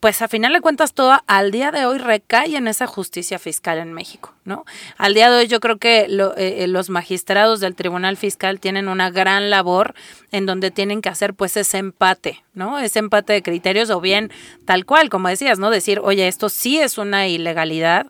pues 0.00 0.22
a 0.22 0.28
final 0.28 0.52
de 0.52 0.60
cuentas 0.60 0.94
todo 0.94 1.18
al 1.26 1.50
día 1.50 1.72
de 1.72 1.84
hoy 1.84 1.98
recae 1.98 2.56
en 2.56 2.68
esa 2.68 2.86
justicia 2.86 3.38
fiscal 3.38 3.78
en 3.78 3.92
México, 3.92 4.32
¿no? 4.44 4.64
Al 4.96 5.14
día 5.14 5.28
de 5.28 5.38
hoy 5.38 5.48
yo 5.48 5.58
creo 5.58 5.78
que 5.78 6.02
eh, 6.02 6.34
eh, 6.36 6.66
los 6.68 6.88
magistrados 6.88 7.58
del 7.58 7.74
Tribunal 7.74 8.16
Fiscal 8.16 8.60
tienen 8.60 8.88
una 8.88 9.10
gran 9.10 9.50
labor 9.50 9.94
en 10.30 10.46
donde 10.46 10.70
tienen 10.70 11.02
que 11.02 11.08
hacer 11.08 11.34
pues 11.34 11.56
ese 11.56 11.78
empate, 11.78 12.44
¿no? 12.54 12.78
Ese 12.78 13.00
empate 13.00 13.32
de 13.32 13.42
criterios 13.42 13.90
o 13.90 14.00
bien 14.00 14.30
tal 14.64 14.86
cual, 14.86 15.10
como 15.10 15.28
decías, 15.28 15.58
¿no? 15.58 15.70
Decir, 15.70 16.00
oye, 16.00 16.28
esto 16.28 16.48
sí 16.48 16.78
es 16.78 16.96
una 16.96 17.26
ilegalidad 17.26 18.06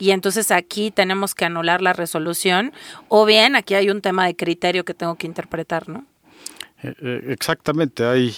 y 0.00 0.10
entonces 0.10 0.50
aquí 0.50 0.90
tenemos 0.90 1.34
que 1.34 1.44
anular 1.44 1.82
la 1.82 1.92
resolución 1.92 2.72
o 3.08 3.26
bien 3.26 3.54
aquí 3.54 3.74
hay 3.74 3.90
un 3.90 4.00
tema 4.00 4.26
de 4.26 4.34
criterio 4.34 4.84
que 4.84 4.94
tengo 4.94 5.14
que 5.14 5.26
interpretar, 5.26 5.88
¿no? 5.88 6.06
Eh, 6.82 7.26
exactamente, 7.28 8.04
hay 8.04 8.34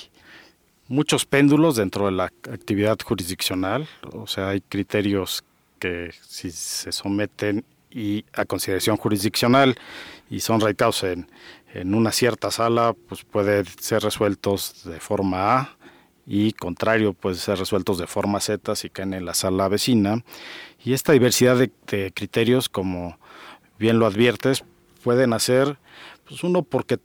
muchos 0.88 1.24
péndulos 1.24 1.76
dentro 1.76 2.06
de 2.06 2.12
la 2.12 2.24
actividad 2.24 2.98
jurisdiccional, 3.02 3.88
o 4.12 4.26
sea, 4.26 4.48
hay 4.48 4.60
criterios 4.60 5.44
que 5.78 6.10
si 6.20 6.50
se 6.50 6.90
someten 6.90 7.64
y 7.90 8.24
a 8.32 8.44
consideración 8.44 8.96
jurisdiccional 8.96 9.76
y 10.28 10.40
son 10.40 10.60
radicados 10.60 11.04
en, 11.04 11.30
en 11.74 11.94
una 11.94 12.10
cierta 12.10 12.50
sala, 12.50 12.94
pues 13.08 13.22
pueden 13.22 13.64
ser 13.80 14.02
resueltos 14.02 14.82
de 14.84 14.98
forma 14.98 15.58
A 15.58 15.76
y 16.26 16.52
contrario, 16.52 17.12
pueden 17.14 17.38
ser 17.38 17.58
resueltos 17.58 17.98
de 17.98 18.06
forma 18.06 18.40
Z 18.40 18.76
si 18.76 18.90
caen 18.90 19.14
en 19.14 19.24
la 19.24 19.34
sala 19.34 19.68
vecina. 19.68 20.24
Y 20.84 20.92
esta 20.92 21.12
diversidad 21.12 21.56
de, 21.56 21.70
de 21.88 22.12
criterios, 22.12 22.68
como 22.68 23.18
bien 23.78 23.98
lo 23.98 24.06
adviertes, 24.06 24.64
pueden 25.02 25.32
hacer, 25.32 25.78
pues 26.28 26.44
uno 26.44 26.62
porque 26.62 26.98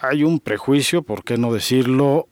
hay 0.00 0.24
un 0.24 0.40
prejuicio, 0.40 1.02
por 1.02 1.24
qué 1.24 1.38
no 1.38 1.52
decirlo, 1.52 2.28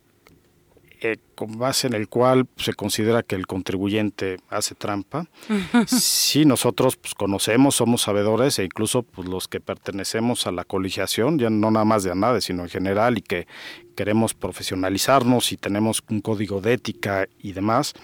eh, 1.05 1.19
con 1.35 1.59
base 1.59 1.89
en 1.89 1.95
el 1.95 2.09
cual 2.09 2.47
se 2.57 2.75
considera 2.75 3.25
que 3.25 3.35
el 3.35 3.49
contribuyente 3.49 4.37
hace 4.49 4.77
trampa. 4.77 5.27
Si 5.87 6.45
nosotros 6.45 6.97
pues, 6.97 7.15
conocemos, 7.15 7.75
somos 7.75 8.03
sabedores 8.03 8.61
e 8.61 8.65
incluso 8.65 9.03
pues, 9.03 9.27
los 9.27 9.49
que 9.49 9.59
pertenecemos 9.59 10.47
a 10.47 10.53
la 10.53 10.63
colegiación, 10.63 11.41
ya 11.41 11.51
no 11.51 11.73
nada 11.73 11.85
más 11.85 12.05
de 12.05 12.13
ANADE, 12.13 12.41
sino 12.41 12.63
en 12.63 12.69
general, 12.69 13.19
y 13.19 13.23
que 13.23 13.49
queremos 13.97 14.33
profesionalizarnos 14.33 15.51
y 15.51 15.57
tenemos 15.57 16.05
un 16.09 16.21
código 16.21 16.61
de 16.61 16.75
ética 16.75 17.27
y 17.37 17.51
demás, 17.51 17.95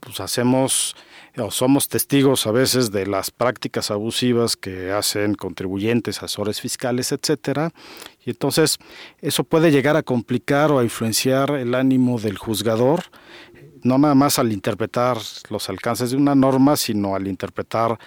pues 0.00 0.20
hacemos 0.20 0.94
o 1.40 1.50
somos 1.50 1.88
testigos 1.88 2.46
a 2.46 2.52
veces 2.52 2.90
de 2.90 3.06
las 3.06 3.30
prácticas 3.30 3.90
abusivas 3.90 4.56
que 4.56 4.92
hacen 4.92 5.34
contribuyentes, 5.34 6.18
asesores 6.18 6.60
fiscales, 6.60 7.12
etcétera, 7.12 7.72
y 8.24 8.30
entonces 8.30 8.78
eso 9.20 9.44
puede 9.44 9.70
llegar 9.70 9.96
a 9.96 10.02
complicar 10.02 10.70
o 10.70 10.78
a 10.78 10.84
influenciar 10.84 11.50
el 11.52 11.74
ánimo 11.74 12.18
del 12.18 12.38
juzgador 12.38 13.04
no 13.82 13.98
nada 13.98 14.14
más 14.14 14.38
al 14.38 14.52
interpretar 14.52 15.18
los 15.48 15.68
alcances 15.68 16.10
de 16.10 16.16
una 16.16 16.34
norma, 16.34 16.76
sino 16.76 17.14
al 17.14 17.26
interpretar 17.26 17.98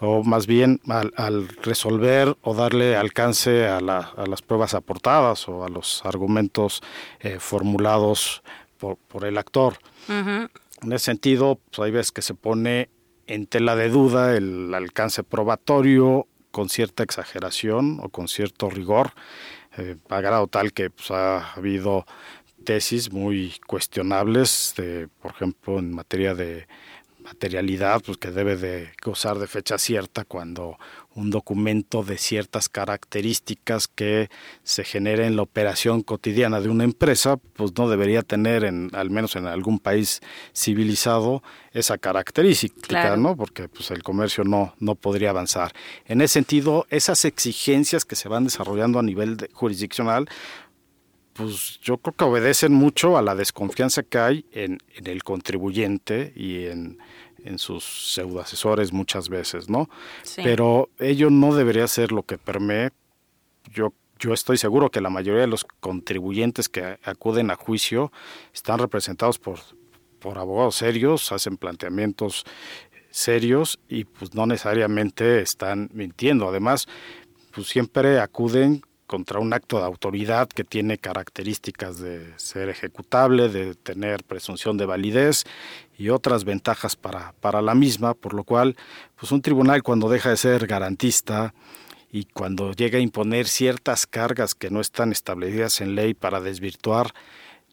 o 0.00 0.24
más 0.24 0.48
bien 0.48 0.80
al, 0.88 1.48
resolver 1.62 2.36
o 2.42 2.54
darle 2.54 2.96
alcance 2.96 3.68
a, 3.68 3.80
las 3.80 4.42
pruebas 4.42 4.74
aportadas 4.74 5.48
o 5.48 5.64
a 5.64 5.68
los 5.68 6.04
argumentos 6.04 6.82
eh, 7.20 7.38
formulados 7.38 8.42
por, 8.78 9.24
el 9.24 9.38
actor. 9.38 9.76
En 10.82 10.92
ese 10.92 11.06
sentido, 11.06 11.60
pues 11.70 11.78
hay 11.78 11.92
veces 11.92 12.12
que 12.12 12.22
se 12.22 12.34
pone 12.34 12.90
en 13.26 13.46
tela 13.46 13.76
de 13.76 13.88
duda 13.88 14.36
el 14.36 14.74
alcance 14.74 15.22
probatorio 15.22 16.26
con 16.50 16.68
cierta 16.68 17.02
exageración 17.02 18.00
o 18.02 18.08
con 18.08 18.28
cierto 18.28 18.68
rigor, 18.68 19.12
eh, 19.78 19.96
a 20.08 20.20
grado 20.20 20.48
tal 20.48 20.72
que 20.72 20.90
pues, 20.90 21.10
ha 21.10 21.52
habido 21.54 22.04
tesis 22.64 23.12
muy 23.12 23.54
cuestionables, 23.66 24.74
de, 24.76 25.08
por 25.20 25.32
ejemplo, 25.32 25.78
en 25.78 25.92
materia 25.92 26.34
de 26.34 26.66
materialidad, 27.22 28.02
pues 28.04 28.18
que 28.18 28.30
debe 28.30 28.56
de 28.56 28.90
gozar 29.02 29.38
de 29.38 29.46
fecha 29.46 29.78
cierta 29.78 30.24
cuando 30.24 30.78
un 31.14 31.30
documento 31.30 32.02
de 32.02 32.16
ciertas 32.16 32.68
características 32.68 33.88
que 33.88 34.30
se 34.62 34.84
genere 34.84 35.26
en 35.26 35.36
la 35.36 35.42
operación 35.42 36.02
cotidiana 36.02 36.60
de 36.60 36.68
una 36.68 36.84
empresa, 36.84 37.36
pues 37.36 37.72
no 37.76 37.88
debería 37.88 38.22
tener, 38.22 38.64
en, 38.64 38.90
al 38.94 39.10
menos 39.10 39.36
en 39.36 39.46
algún 39.46 39.78
país 39.78 40.20
civilizado, 40.54 41.42
esa 41.72 41.98
característica, 41.98 43.16
¿no? 43.16 43.36
Porque 43.36 43.68
pues 43.68 43.90
el 43.90 44.02
comercio 44.02 44.44
no, 44.44 44.74
no 44.78 44.94
podría 44.94 45.30
avanzar. 45.30 45.72
En 46.06 46.20
ese 46.20 46.34
sentido, 46.34 46.86
esas 46.90 47.24
exigencias 47.24 48.04
que 48.04 48.16
se 48.16 48.28
van 48.28 48.44
desarrollando 48.44 48.98
a 48.98 49.02
nivel 49.02 49.48
jurisdiccional, 49.52 50.28
pues 51.32 51.80
yo 51.80 51.98
creo 51.98 52.14
que 52.14 52.24
obedecen 52.24 52.72
mucho 52.72 53.16
a 53.16 53.22
la 53.22 53.34
desconfianza 53.34 54.02
que 54.02 54.18
hay 54.18 54.44
en, 54.52 54.78
en 54.94 55.06
el 55.06 55.22
contribuyente 55.22 56.32
y 56.36 56.66
en, 56.66 56.98
en 57.44 57.58
sus 57.58 57.84
pseudoasesores 57.84 58.92
muchas 58.92 59.28
veces, 59.28 59.68
¿no? 59.68 59.88
Pero 60.36 60.90
ello 60.98 61.30
no 61.30 61.54
debería 61.54 61.86
ser 61.88 62.12
lo 62.12 62.22
que 62.24 62.38
permee. 62.38 62.90
Yo, 63.72 63.92
yo 64.18 64.32
estoy 64.32 64.58
seguro 64.58 64.90
que 64.90 65.00
la 65.00 65.10
mayoría 65.10 65.42
de 65.42 65.46
los 65.46 65.64
contribuyentes 65.64 66.68
que 66.68 66.98
acuden 67.04 67.50
a 67.50 67.56
juicio 67.56 68.12
están 68.52 68.78
representados 68.78 69.38
por, 69.38 69.58
por 70.18 70.38
abogados 70.38 70.76
serios, 70.76 71.32
hacen 71.32 71.56
planteamientos 71.56 72.44
serios 73.10 73.78
y 73.88 74.04
pues 74.04 74.34
no 74.34 74.46
necesariamente 74.46 75.40
están 75.40 75.90
mintiendo. 75.92 76.48
Además, 76.48 76.86
pues 77.54 77.68
siempre 77.68 78.20
acuden 78.20 78.82
contra 79.12 79.40
un 79.40 79.52
acto 79.52 79.76
de 79.76 79.84
autoridad 79.84 80.48
que 80.48 80.64
tiene 80.64 80.96
características 80.96 81.98
de 81.98 82.32
ser 82.38 82.70
ejecutable, 82.70 83.50
de 83.50 83.74
tener 83.74 84.24
presunción 84.24 84.78
de 84.78 84.86
validez 84.86 85.44
y 85.98 86.08
otras 86.08 86.44
ventajas 86.44 86.96
para, 86.96 87.34
para 87.40 87.60
la 87.60 87.74
misma, 87.74 88.14
por 88.14 88.32
lo 88.32 88.42
cual 88.42 88.74
pues 89.20 89.30
un 89.30 89.42
tribunal 89.42 89.82
cuando 89.82 90.08
deja 90.08 90.30
de 90.30 90.38
ser 90.38 90.66
garantista 90.66 91.52
y 92.10 92.24
cuando 92.24 92.72
llega 92.72 92.96
a 92.96 93.02
imponer 93.02 93.48
ciertas 93.48 94.06
cargas 94.06 94.54
que 94.54 94.70
no 94.70 94.80
están 94.80 95.12
establecidas 95.12 95.82
en 95.82 95.94
ley 95.94 96.14
para 96.14 96.40
desvirtuar 96.40 97.12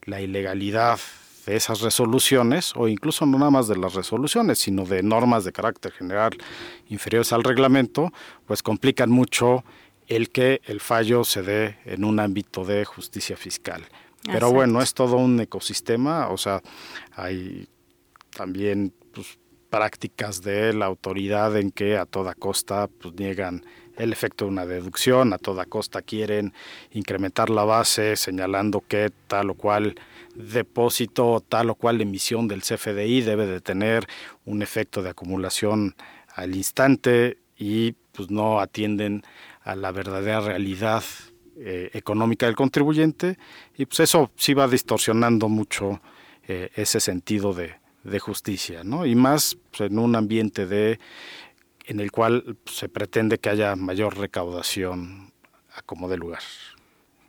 la 0.03 0.19
ilegalidad 0.19 1.00
de 1.46 1.55
esas 1.55 1.79
resoluciones, 1.79 2.74
o 2.75 2.89
incluso 2.89 3.25
no 3.25 3.38
nada 3.39 3.50
más 3.50 3.69
de 3.69 3.77
las 3.77 3.93
resoluciones, 3.93 4.60
sino 4.60 4.84
de 4.84 5.03
normas 5.03 5.46
de 5.46 5.53
carácter 5.53 5.93
general 5.93 6.31
inferiores 6.89 7.31
al 7.31 7.46
reglamento, 7.46 8.12
pues 8.46 8.62
complican 8.62 9.10
mucho 9.10 9.63
el 10.10 10.32
que 10.32 10.62
el 10.66 10.82
fallo 10.82 11.24
se 11.24 11.44
dé 11.44 11.78
en 11.86 12.04
un 12.04 12.20
ámbito 12.20 12.66
de 12.66 12.84
justicia 12.84 13.38
fiscal. 13.38 13.86
Pero 14.24 14.51
bueno, 14.51 14.82
es 14.82 14.94
todo 14.94 15.16
un 15.16 15.39
ecosistema, 15.39 16.28
o 16.28 16.38
sea, 16.38 16.62
hay 17.13 17.70
también 18.36 18.94
pues, 19.13 19.39
prácticas 19.70 20.42
de 20.42 20.74
la 20.74 20.88
autoridad 20.88 21.56
en 21.56 21.72
que 21.72 21.98
a 21.98 22.06
toda 22.06 22.34
costa 22.34 22.88
pues, 22.88 23.13
niegan 23.16 23.63
el 23.98 24.12
efecto 24.12 24.46
de 24.46 24.51
una 24.51 24.66
deducción, 24.66 25.34
a 25.34 25.38
toda 25.38 25.66
costa 25.66 26.01
quieren 26.01 26.54
incrementar 26.92 27.50
la 27.50 27.63
base 27.63 28.16
señalando 28.16 28.84
que 28.88 29.12
tal 29.28 29.51
o 29.51 29.54
cual 29.56 29.96
depósito, 30.36 31.44
tal 31.48 31.70
o 31.70 31.75
cual 31.75 32.01
emisión 32.01 32.48
del 32.48 32.62
CFDI 32.62 33.22
debe 33.22 33.46
de 33.46 33.62
tener 33.62 34.08
un 34.46 34.62
efecto 34.62 35.01
de 35.01 35.10
acumulación 35.10 35.96
al 36.34 36.56
instante 36.56 37.38
y 37.58 37.92
pues 38.13 38.32
no 38.32 38.60
atienden 38.60 39.24
a 39.63 39.75
la 39.75 39.92
verdadera 39.92 40.42
realidad 40.42 41.04
eh, 41.58 41.89
económica 41.94 42.46
del 42.46 42.56
contribuyente 42.56 43.38
y 43.78 43.86
pues 43.86 44.00
eso 44.00 44.32
sí 44.36 44.54
va 44.54 44.68
distorsionando 44.68 45.50
mucho 45.50 46.01
eh, 46.48 46.70
ese 46.75 47.00
sentido 47.00 47.54
de, 47.54 47.78
justicia, 48.20 48.84
¿no? 48.84 49.06
Y 49.06 49.13
más 49.13 49.58
pues, 49.70 49.92
en 49.92 50.00
un 50.00 50.16
ambiente 50.16 50.66
de 50.66 51.00
en 51.86 52.00
el 52.00 52.12
cual 52.12 52.58
pues, 52.63 52.78
se 52.78 52.89
pretende 52.89 53.38
que 53.38 53.50
haya 53.50 53.75
mayor 53.75 54.18
recaudación 54.18 55.32
a 55.75 55.82
como 55.82 56.10
de 56.10 56.18
lugar. 56.18 56.42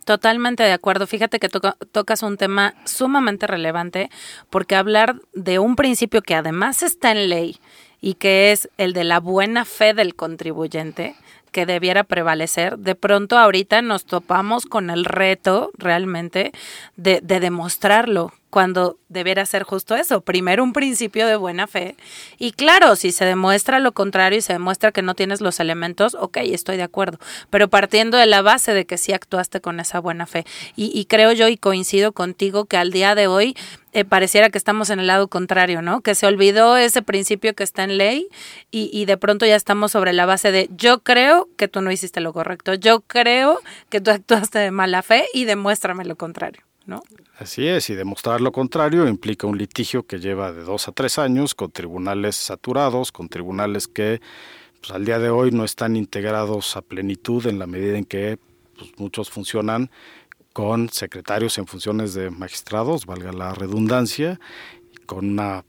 Totalmente 0.04 0.62
de 0.62 0.72
acuerdo. 0.72 1.06
Fíjate 1.06 1.38
que 1.38 1.48
tocas 1.48 2.22
un 2.22 2.36
tema 2.36 2.74
sumamente 2.84 3.46
relevante 3.46 4.10
porque 4.48 4.74
hablar 4.74 5.20
de 5.34 5.58
un 5.58 5.76
principio 5.76 6.22
que 6.22 6.34
además 6.34 6.82
está 6.82 7.10
en 7.12 7.28
ley 7.28 7.58
y 8.00 8.14
que 8.14 8.52
es 8.52 8.70
el 8.78 8.92
de 8.92 9.04
la 9.04 9.20
buena 9.20 9.64
fe 9.64 9.92
del 9.92 10.14
contribuyente, 10.14 11.14
que 11.50 11.66
debiera 11.66 12.04
prevalecer, 12.04 12.78
de 12.78 12.94
pronto 12.94 13.38
ahorita 13.38 13.82
nos 13.82 14.04
topamos 14.04 14.66
con 14.66 14.90
el 14.90 15.04
reto 15.04 15.70
realmente 15.76 16.52
de, 16.96 17.20
de 17.22 17.40
demostrarlo, 17.40 18.32
cuando 18.50 18.98
debiera 19.08 19.46
ser 19.46 19.62
justo 19.62 19.94
eso, 19.94 20.20
primero 20.20 20.62
un 20.62 20.72
principio 20.72 21.26
de 21.26 21.36
buena 21.36 21.66
fe. 21.66 21.96
Y 22.38 22.52
claro, 22.52 22.96
si 22.96 23.12
se 23.12 23.24
demuestra 23.24 23.78
lo 23.78 23.92
contrario 23.92 24.38
y 24.38 24.42
se 24.42 24.52
demuestra 24.52 24.92
que 24.92 25.02
no 25.02 25.14
tienes 25.14 25.40
los 25.40 25.60
elementos, 25.60 26.16
ok, 26.16 26.38
estoy 26.42 26.76
de 26.76 26.82
acuerdo, 26.82 27.18
pero 27.48 27.68
partiendo 27.68 28.18
de 28.18 28.26
la 28.26 28.42
base 28.42 28.74
de 28.74 28.86
que 28.86 28.98
sí 28.98 29.12
actuaste 29.12 29.60
con 29.60 29.80
esa 29.80 30.00
buena 30.00 30.26
fe. 30.26 30.44
Y, 30.76 31.04
creo 31.06 31.32
yo 31.32 31.48
y 31.48 31.56
coincido 31.56 32.12
contigo 32.12 32.64
que 32.66 32.76
al 32.76 32.90
día 32.90 33.14
de 33.14 33.26
hoy 33.26 33.56
eh, 33.92 34.04
pareciera 34.04 34.50
que 34.50 34.58
estamos 34.58 34.90
en 34.90 35.00
el 35.00 35.06
lado 35.06 35.28
contrario, 35.28 35.82
¿no? 35.82 36.00
Que 36.00 36.14
se 36.14 36.26
olvidó 36.26 36.76
ese 36.76 37.02
principio 37.02 37.54
que 37.54 37.64
está 37.64 37.84
en 37.84 37.98
ley 37.98 38.28
y, 38.70 38.90
y 38.92 39.04
de 39.06 39.16
pronto 39.16 39.46
ya 39.46 39.56
estamos 39.56 39.92
sobre 39.92 40.12
la 40.12 40.26
base 40.26 40.52
de 40.52 40.68
yo 40.76 41.00
creo 41.00 41.48
que 41.56 41.68
tú 41.68 41.80
no 41.80 41.90
hiciste 41.90 42.20
lo 42.20 42.32
correcto, 42.32 42.74
yo 42.74 43.00
creo 43.00 43.60
que 43.88 44.00
tú 44.00 44.10
actuaste 44.10 44.58
de 44.58 44.70
mala 44.70 45.02
fe 45.02 45.26
y 45.32 45.44
demuéstrame 45.44 46.04
lo 46.04 46.16
contrario. 46.16 46.69
Así 47.38 47.66
es, 47.66 47.90
y 47.90 47.94
demostrar 47.94 48.40
lo 48.40 48.52
contrario 48.52 49.06
implica 49.06 49.46
un 49.46 49.58
litigio 49.58 50.06
que 50.06 50.18
lleva 50.18 50.52
de 50.52 50.62
dos 50.62 50.88
a 50.88 50.92
tres 50.92 51.18
años 51.18 51.54
con 51.54 51.70
tribunales 51.70 52.36
saturados, 52.36 53.12
con 53.12 53.28
tribunales 53.28 53.88
que 53.88 54.20
pues, 54.80 54.92
al 54.92 55.04
día 55.04 55.18
de 55.18 55.30
hoy 55.30 55.50
no 55.50 55.64
están 55.64 55.96
integrados 55.96 56.76
a 56.76 56.82
plenitud 56.82 57.46
en 57.46 57.58
la 57.58 57.66
medida 57.66 57.98
en 57.98 58.04
que 58.04 58.38
pues, 58.76 58.90
muchos 58.98 59.30
funcionan 59.30 59.90
con 60.52 60.88
secretarios 60.88 61.58
en 61.58 61.66
funciones 61.66 62.14
de 62.14 62.30
magistrados, 62.30 63.06
valga 63.06 63.32
la 63.32 63.54
redundancia, 63.54 64.40
con 65.06 65.30
una 65.30 65.64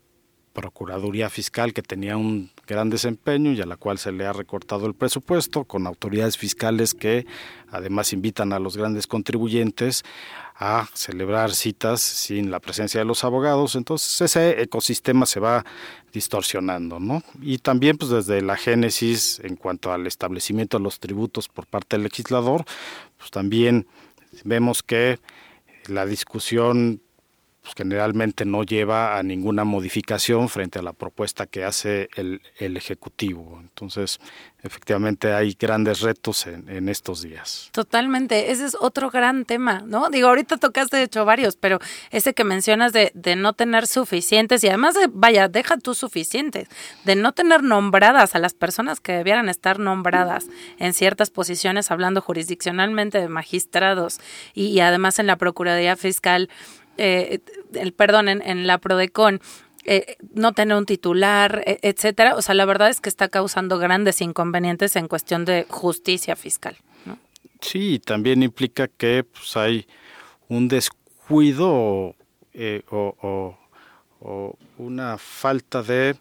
Procuraduría 0.53 1.29
Fiscal 1.29 1.73
que 1.73 1.81
tenía 1.81 2.17
un 2.17 2.51
gran 2.67 2.89
desempeño 2.89 3.53
y 3.53 3.61
a 3.61 3.65
la 3.65 3.77
cual 3.77 3.97
se 3.97 4.11
le 4.11 4.25
ha 4.25 4.33
recortado 4.33 4.85
el 4.85 4.93
presupuesto, 4.93 5.63
con 5.63 5.87
autoridades 5.87 6.37
fiscales 6.37 6.93
que 6.93 7.25
además 7.69 8.11
invitan 8.11 8.51
a 8.51 8.59
los 8.59 8.75
grandes 8.75 9.07
contribuyentes 9.07 10.03
a 10.63 10.88
celebrar 10.94 11.56
citas 11.56 12.01
sin 12.01 12.51
la 12.51 12.60
presencia 12.60 13.00
de 13.00 13.06
los 13.06 13.24
abogados, 13.24 13.75
entonces 13.75 14.22
ese 14.22 14.62
ecosistema 14.62 15.25
se 15.25 15.39
va 15.39 15.65
distorsionando, 16.13 17.00
¿no? 17.00 17.24
Y 17.41 17.58
también 17.58 17.98
pues 17.98 18.12
desde 18.12 18.44
la 18.44 18.56
génesis 18.56 19.41
en 19.44 19.56
cuanto 19.56 19.91
al 19.91 20.06
establecimiento 20.06 20.77
de 20.77 20.84
los 20.84 21.00
tributos 21.00 21.50
por 21.50 21.65
parte 21.65 21.96
del 21.96 22.03
legislador, 22.03 22.63
pues 23.18 23.32
también 23.32 23.88
vemos 24.44 24.84
que 24.84 25.20
la 25.88 26.06
discusión 26.06 27.01
pues, 27.62 27.75
generalmente 27.75 28.44
no 28.44 28.63
lleva 28.63 29.18
a 29.18 29.24
ninguna 29.24 29.63
modificación 29.63 30.50
frente 30.50 30.80
a 30.80 30.82
la 30.82 30.94
propuesta 30.94 31.46
que 31.46 31.63
hace 31.63 32.10
el, 32.15 32.41
el 32.58 32.75
Ejecutivo. 32.75 33.60
Entonces, 33.62 34.20
efectivamente 34.63 35.34
hay 35.34 35.56
grandes 35.60 36.01
retos 36.01 36.48
en, 36.48 36.68
en, 36.70 36.89
estos 36.89 37.22
días. 37.22 37.70
Totalmente, 37.72 38.51
ese 38.51 38.65
es 38.65 38.75
otro 38.80 39.12
gran 39.12 39.46
tema, 39.46 39.84
¿no? 39.86 40.10
Digo, 40.10 40.27
ahorita 40.27 40.58
tocaste 40.58 40.98
de 40.98 41.03
hecho 41.03 41.24
varios, 41.24 41.56
pero 41.56 41.80
ese 42.10 42.34
que 42.34 42.44
mencionas 42.44 42.94
de, 42.94 43.12
de 43.13 43.36
no 43.36 43.53
tener 43.53 43.86
suficientes 43.86 44.63
y 44.63 44.68
además 44.68 44.96
de, 44.96 45.08
vaya, 45.12 45.48
deja 45.48 45.77
tú 45.77 45.94
suficientes, 45.94 46.68
de 47.06 47.15
no 47.15 47.32
tener 47.32 47.63
nombradas 47.63 48.36
a 48.36 48.39
las 48.39 48.53
personas 48.53 49.00
que 49.00 49.13
debieran 49.13 49.50
estar 49.50 49.80
nombradas 49.80 50.48
en 50.80 50.94
ciertas 50.94 51.30
posiciones, 51.30 51.91
hablando 51.91 52.22
jurisdiccionalmente 52.22 53.20
de 53.20 53.27
magistrados 53.27 54.20
y, 54.53 54.65
y 54.68 54.80
además 54.80 55.20
en 55.20 55.27
la 55.27 55.36
Procuraduría 55.38 55.96
Fiscal 55.96 56.50
eh, 56.98 57.39
el 57.74 57.93
perdón, 57.93 58.29
en, 58.29 58.67
la 58.67 58.77
Prodecon, 58.77 59.41
eh, 59.86 60.17
no 60.33 60.53
tener 60.53 60.77
un 60.77 60.86
titular, 60.86 61.63
e, 61.65 61.79
etcétera. 61.81 62.36
O 62.36 62.41
sea, 62.41 62.55
la 62.55 62.65
verdad 62.65 62.89
es 62.89 63.01
que 63.01 63.10
está 63.10 63.29
causando 63.29 63.77
grandes 63.79 64.21
inconvenientes 64.21 64.95
en 64.95 65.07
cuestión 65.07 65.45
de 65.45 65.65
justicia 65.69 66.36
fiscal. 66.36 66.77
Sí, 67.62 68.00
también 68.00 68.41
implica 68.41 68.88
que 68.88 69.24
pues, 69.24 69.55
hay 69.55 69.88
un 70.48 70.67
descuido 70.67 72.15
eh, 72.53 72.81
o, 72.89 73.55
o 74.19 74.57
una 74.77 75.17
falta 75.17 75.83
de 75.83 76.15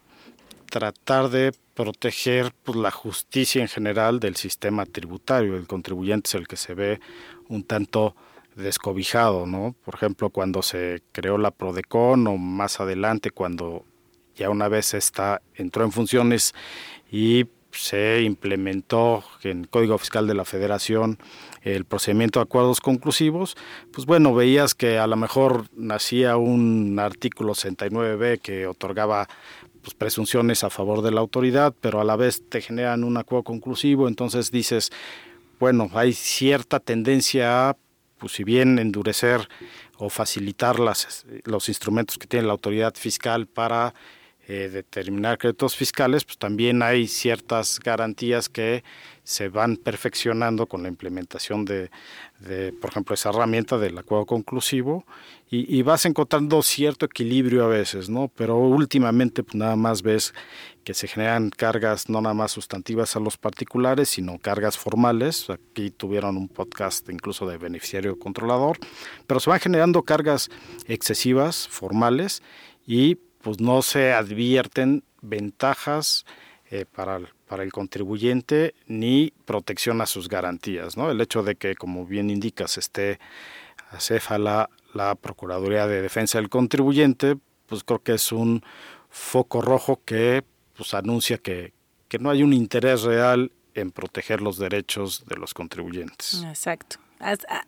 tratar 0.71 1.31
de 1.31 1.53
proteger 1.75 2.53
pues, 2.63 2.77
la 2.77 2.91
justicia 2.91 3.63
en 3.63 3.69
general 3.69 4.21
del 4.21 4.37
sistema 4.37 4.87
tributario. 4.87 5.57
El 5.57 5.67
contribuyente 5.67 6.29
es 6.29 6.35
el 6.35 6.47
que 6.47 6.57
se 6.57 6.75
ve 6.75 7.01
un 7.49 7.65
tanto 7.65 8.15
descobijado, 8.57 9.47
¿no? 9.47 9.75
Por 9.85 9.95
ejemplo, 9.95 10.31
cuando 10.31 10.63
se 10.63 11.03
creó 11.13 11.39
la 11.39 11.51
Prodecon 11.51 12.27
o 12.27 12.37
más 12.37 12.81
adelante 12.81 13.31
cuando 13.31 13.85
ya 14.35 14.51
una 14.51 14.69
vez 14.69 14.95
está 14.95 15.43
entró 15.55 15.85
en 15.85 15.93
funciones 15.93 16.55
y 17.11 17.47
se 17.73 18.23
implementó 18.23 19.23
en 19.43 19.61
el 19.61 19.69
Código 19.69 19.99
Fiscal 19.99 20.27
de 20.27 20.35
la 20.35 20.45
Federación 20.45 21.19
el 21.63 21.85
procedimiento 21.85 22.41
de 22.41 22.45
acuerdos 22.45 22.81
conclusivos, 22.81 23.57
pues 23.93 24.07
bueno, 24.07 24.35
veías 24.35 24.75
que 24.75 24.99
a 24.99 25.07
lo 25.07 25.17
mejor 25.17 25.67
nacía 25.75 26.37
un 26.37 26.99
artículo 26.99 27.55
69b 27.55 28.41
que 28.41 28.67
otorgaba 28.67 29.29
pues, 29.83 29.95
presunciones 29.95 30.65
a 30.65 30.71
favor 30.71 31.03
de 31.03 31.11
la 31.11 31.21
autoridad, 31.21 31.75
pero 31.81 32.01
a 32.01 32.05
la 32.05 32.17
vez 32.17 32.43
te 32.49 32.61
generan 32.61 33.05
un 33.05 33.17
acuerdo 33.17 33.45
conclusivo, 33.45 34.09
entonces 34.09 34.51
dices, 34.51 34.91
bueno, 35.59 35.91
hay 35.93 36.13
cierta 36.13 36.81
tendencia 36.81 37.71
a, 37.71 37.77
pues 38.21 38.35
si 38.35 38.45
bien 38.45 38.79
endurecer 38.79 39.49
o 39.97 40.11
facilitar 40.11 40.79
las, 40.79 41.27
los 41.45 41.69
instrumentos 41.69 42.19
que 42.19 42.29
tiene 42.29 42.47
la 42.47 42.53
autoridad 42.53 42.95
fiscal 42.95 43.47
para 43.47 43.95
eh, 44.53 44.69
determinar 44.69 45.39
créditos 45.39 45.77
fiscales, 45.77 46.25
pues 46.25 46.37
también 46.37 46.83
hay 46.83 47.07
ciertas 47.07 47.79
garantías 47.79 48.49
que 48.49 48.83
se 49.23 49.49
van 49.49 49.77
perfeccionando 49.77 50.67
con 50.67 50.83
la 50.83 50.89
implementación 50.89 51.65
de, 51.65 51.89
por 52.81 52.91
ejemplo, 52.91 53.15
esa 53.15 53.29
herramienta 53.29 53.79
del 53.79 53.97
acuerdo 53.97 54.27
conclusivo 54.27 55.05
y, 55.49 55.81
vas 55.83 56.05
encontrando 56.05 56.63
cierto 56.63 57.07
equilibrio 57.07 57.65
a 57.65 57.69
veces, 57.69 58.09
¿no? 58.09 58.27
Pero 58.27 58.59
últimamente 58.59 59.45
pues 59.45 59.55
nada 59.55 59.77
más 59.77 60.03
ves 60.03 60.35
que 60.83 60.95
se 60.95 61.07
generan 61.07 61.51
cargas 61.51 62.09
no 62.09 62.21
nada 62.21 62.35
más 62.35 62.51
sustantivas 62.51 63.15
a 63.15 63.21
los 63.21 63.37
particulares, 63.37 64.09
sino 64.09 64.37
cargas 64.41 64.77
formales. 64.77 65.49
Aquí 65.49 65.93
tuvieron 65.93 66.37
un 66.37 66.49
podcast 66.49 67.09
incluso 67.09 67.47
de 67.47 67.57
beneficiario 67.57 68.19
controlador, 68.19 68.79
pero 69.29 69.39
se 69.39 69.49
van 69.49 69.61
generando 69.61 70.03
cargas 70.03 70.51
excesivas, 70.89 71.69
formales, 71.69 72.43
y 72.85 73.17
pues 73.43 73.61
no 73.61 73.83
se 73.83 74.13
advierten 74.13 75.05
ventajas 75.23 76.25
eh, 76.71 76.85
para, 76.85 77.21
para 77.49 77.63
el 77.63 77.73
contribuyente 77.73 78.75
ni 78.87 79.33
protección 79.45 80.01
a 80.01 80.07
sus 80.07 80.29
garantías. 80.29 80.97
¿no? 80.97 81.11
El 81.11 81.21
hecho 81.21 81.43
de 81.43 81.57
que, 81.57 81.75
como 81.75 82.07
bien 82.07 82.31
indicas, 82.31 82.79
esté 82.79 83.19
acéfala 83.91 84.71
la 84.95 85.15
Procuraduría 85.15 85.87
de 85.87 86.03
Defensa 86.03 86.39
del 86.39 86.49
Contribuyente, 86.49 87.37
pues 87.67 87.85
creo 87.85 88.03
que 88.03 88.15
es 88.15 88.33
un 88.33 88.63
foco 89.09 89.63
rojo 89.63 90.01
que 90.05 90.45
pues, 90.77 90.95
anuncia 90.95 91.39
que, 91.39 91.73
que 92.09 92.19
no 92.19 92.31
hay 92.31 92.43
un 92.43 92.53
interés 92.53 93.03
real 93.03 93.53
en 93.75 93.91
proteger 93.93 94.41
los 94.41 94.59
derechos 94.59 95.25
de 95.27 95.37
los 95.37 95.55
contribuyentes. 95.55 96.45
Exacto. 96.45 96.97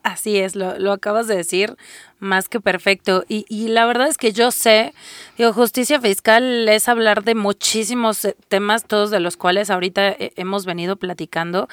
Así 0.03 0.39
es, 0.39 0.57
lo, 0.57 0.79
lo, 0.79 0.93
acabas 0.93 1.27
de 1.27 1.37
decir 1.37 1.77
más 2.21 2.49
que 2.49 2.61
perfecto. 2.61 3.25
Y, 3.29 3.45
y, 3.49 3.69
la 3.69 3.85
verdad 3.85 4.09
es 4.09 4.17
que 4.17 4.33
yo 4.33 4.51
sé, 4.51 4.95
digo, 5.37 5.53
justicia 5.53 6.01
fiscal 6.01 6.69
es 6.69 6.89
hablar 6.89 7.23
de 7.23 7.35
muchísimos 7.35 8.25
eh, 8.25 8.37
temas, 8.49 8.85
todos 8.85 9.11
de 9.11 9.21
los 9.21 9.37
cuales 9.37 9.69
ahorita 9.69 10.09
eh, 10.09 10.33
hemos 10.37 10.65
venido 10.65 10.97
platicando. 10.97 11.69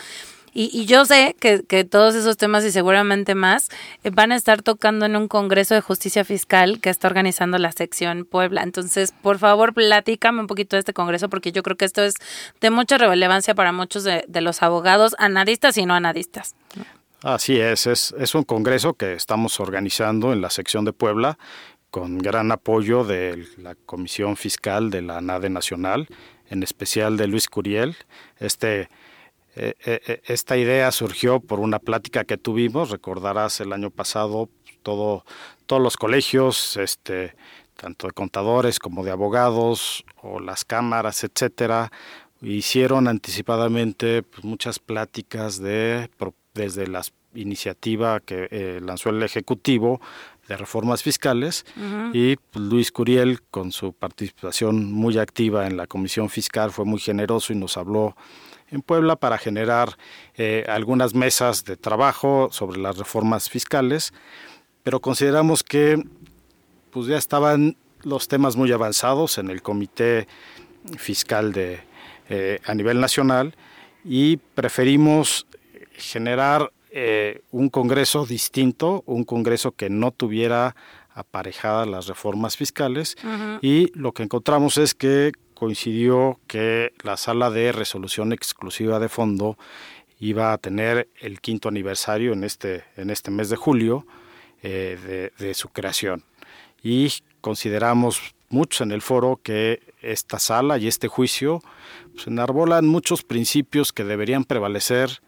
Y, 0.53 0.69
y 0.73 0.85
yo 0.87 1.05
sé 1.05 1.35
que, 1.39 1.63
que, 1.63 1.83
todos 1.83 2.15
esos 2.15 2.35
temas 2.35 2.65
y 2.65 2.71
seguramente 2.71 3.35
más 3.35 3.69
eh, 4.03 4.09
van 4.09 4.31
a 4.31 4.35
estar 4.35 4.61
tocando 4.61 5.05
en 5.05 5.15
un 5.15 5.27
Congreso 5.27 5.75
de 5.75 5.81
Justicia 5.81 6.25
Fiscal 6.25 6.81
que 6.81 6.89
está 6.89 7.07
organizando 7.07 7.57
la 7.59 7.71
sección 7.71 8.25
Puebla. 8.25 8.63
Entonces, 8.63 9.13
por 9.21 9.37
favor, 9.37 9.73
platícame 9.73 10.41
un 10.41 10.47
poquito 10.47 10.75
de 10.75 10.81
este 10.81 10.93
Congreso 10.93 11.29
porque 11.29 11.51
yo 11.51 11.63
creo 11.63 11.77
que 11.77 11.85
esto 11.85 12.01
es 12.01 12.15
de 12.59 12.71
mucha 12.71 12.97
relevancia 12.97 13.55
para 13.55 13.71
muchos 13.71 14.03
de, 14.03 14.25
de 14.27 14.41
los 14.41 14.61
abogados, 14.63 15.15
analistas 15.19 15.77
y 15.77 15.85
no 15.85 15.93
analistas. 15.93 16.55
Así 17.21 17.59
es, 17.59 17.85
es, 17.85 18.15
es 18.17 18.33
un 18.33 18.43
congreso 18.43 18.93
que 18.93 19.11
estamos 19.11 19.59
organizando 19.59 20.31
en 20.31 20.39
la 20.39 20.49
sección 20.49 20.85
de 20.85 20.93
Puebla 20.93 21.37
con 21.89 22.17
gran 22.17 22.49
apoyo 22.53 23.03
de 23.03 23.45
la 23.57 23.75
Comisión 23.75 24.37
Fiscal 24.37 24.89
de 24.89 25.01
la 25.01 25.19
NADE 25.19 25.49
Nacional, 25.49 26.07
en 26.49 26.63
especial 26.63 27.17
de 27.17 27.27
Luis 27.27 27.49
Curiel. 27.49 27.97
Este, 28.37 28.89
eh, 29.55 29.73
eh, 29.85 30.01
eh, 30.07 30.21
esta 30.27 30.55
idea 30.55 30.91
surgió 30.91 31.41
por 31.41 31.59
una 31.59 31.79
plática 31.79 32.23
que 32.23 32.37
tuvimos, 32.37 32.89
recordarás 32.89 33.59
el 33.59 33.73
año 33.73 33.89
pasado, 33.89 34.49
todo, 34.81 35.25
todos 35.65 35.81
los 35.81 35.97
colegios, 35.97 36.77
este, 36.77 37.35
tanto 37.75 38.07
de 38.07 38.13
contadores 38.13 38.79
como 38.79 39.03
de 39.03 39.11
abogados 39.11 40.05
o 40.21 40.39
las 40.39 40.63
cámaras, 40.63 41.25
etcétera, 41.25 41.91
hicieron 42.41 43.07
anticipadamente 43.07 44.23
pues, 44.23 44.43
muchas 44.43 44.79
pláticas 44.79 45.59
de 45.59 46.09
desde 46.53 46.87
la 46.87 47.01
iniciativa 47.35 48.19
que 48.19 48.47
eh, 48.51 48.79
lanzó 48.83 49.09
el 49.09 49.21
Ejecutivo 49.21 50.01
de 50.47 50.57
reformas 50.57 51.03
fiscales 51.03 51.63
y 52.11 52.35
pues, 52.37 52.65
Luis 52.65 52.91
Curiel 52.91 53.41
con 53.43 53.71
su 53.71 53.93
participación 53.93 54.91
muy 54.91 55.19
activa 55.19 55.67
en 55.67 55.77
la 55.77 55.85
Comisión 55.85 56.29
Fiscal 56.29 56.71
fue 56.71 56.85
muy 56.85 56.99
generoso 56.99 57.53
y 57.53 57.55
nos 57.55 57.77
habló 57.77 58.15
en 58.71 58.81
Puebla 58.81 59.15
para 59.15 59.37
generar 59.37 59.97
eh, 60.35 60.65
algunas 60.67 61.13
mesas 61.13 61.65
de 61.65 61.77
trabajo 61.77 62.49
sobre 62.51 62.79
las 62.79 62.97
reformas 62.97 63.49
fiscales, 63.49 64.13
pero 64.83 64.99
consideramos 64.99 65.63
que 65.63 66.03
pues 66.91 67.07
ya 67.07 67.17
estaban 67.17 67.77
los 68.01 68.27
temas 68.27 68.55
muy 68.55 68.71
avanzados 68.71 69.37
en 69.37 69.49
el 69.49 69.61
Comité 69.61 70.27
Fiscal 70.97 71.51
de, 71.51 71.81
eh, 72.29 72.59
a 72.65 72.73
nivel 72.73 72.99
nacional 72.99 73.55
y 74.05 74.37
preferimos 74.37 75.47
generar 75.93 76.71
eh, 76.91 77.41
un 77.51 77.69
Congreso 77.69 78.25
distinto, 78.25 79.03
un 79.05 79.23
Congreso 79.23 79.71
que 79.71 79.89
no 79.89 80.11
tuviera 80.11 80.75
aparejadas 81.13 81.87
las 81.87 82.07
reformas 82.07 82.55
fiscales 82.55 83.17
y 83.61 83.91
lo 83.93 84.13
que 84.13 84.23
encontramos 84.23 84.77
es 84.77 84.93
que 84.93 85.33
coincidió 85.53 86.39
que 86.47 86.93
la 87.03 87.17
sala 87.17 87.49
de 87.49 87.73
resolución 87.73 88.31
exclusiva 88.31 88.99
de 88.99 89.09
fondo 89.09 89.57
iba 90.19 90.53
a 90.53 90.57
tener 90.57 91.09
el 91.19 91.41
quinto 91.41 91.69
aniversario 91.69 92.33
en 92.33 92.43
este, 92.43 92.83
en 92.95 93.09
este 93.09 93.31
mes 93.31 93.49
de 93.49 93.55
julio 93.55 94.05
eh, 94.61 95.31
de, 95.37 95.53
su 95.53 95.69
creación. 95.69 96.23
Y 96.83 97.11
consideramos 97.41 98.35
muchos 98.49 98.81
en 98.81 98.91
el 98.91 99.01
foro 99.01 99.39
que 99.41 99.93
esta 100.01 100.39
sala 100.39 100.77
y 100.77 100.87
este 100.87 101.07
juicio 101.07 101.61
pues, 102.13 102.27
enarbolan 102.27 102.87
muchos 102.87 103.23
principios 103.23 103.93
que 103.93 104.03
deberían 104.03 104.43
prevalecer 104.43 105.21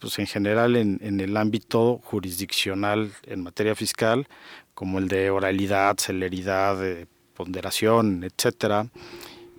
pues 0.00 0.18
en 0.20 0.26
general 0.26 0.76
en, 0.76 1.00
en, 1.02 1.18
el 1.18 1.36
ámbito 1.36 2.00
jurisdiccional 2.04 3.10
en 3.24 3.42
materia 3.42 3.74
fiscal, 3.74 4.28
como 4.72 5.00
el 5.00 5.08
de 5.08 5.30
oralidad, 5.30 5.96
celeridad, 5.98 6.78
de 6.78 7.08
ponderación, 7.34 8.22
etcétera, 8.22 8.86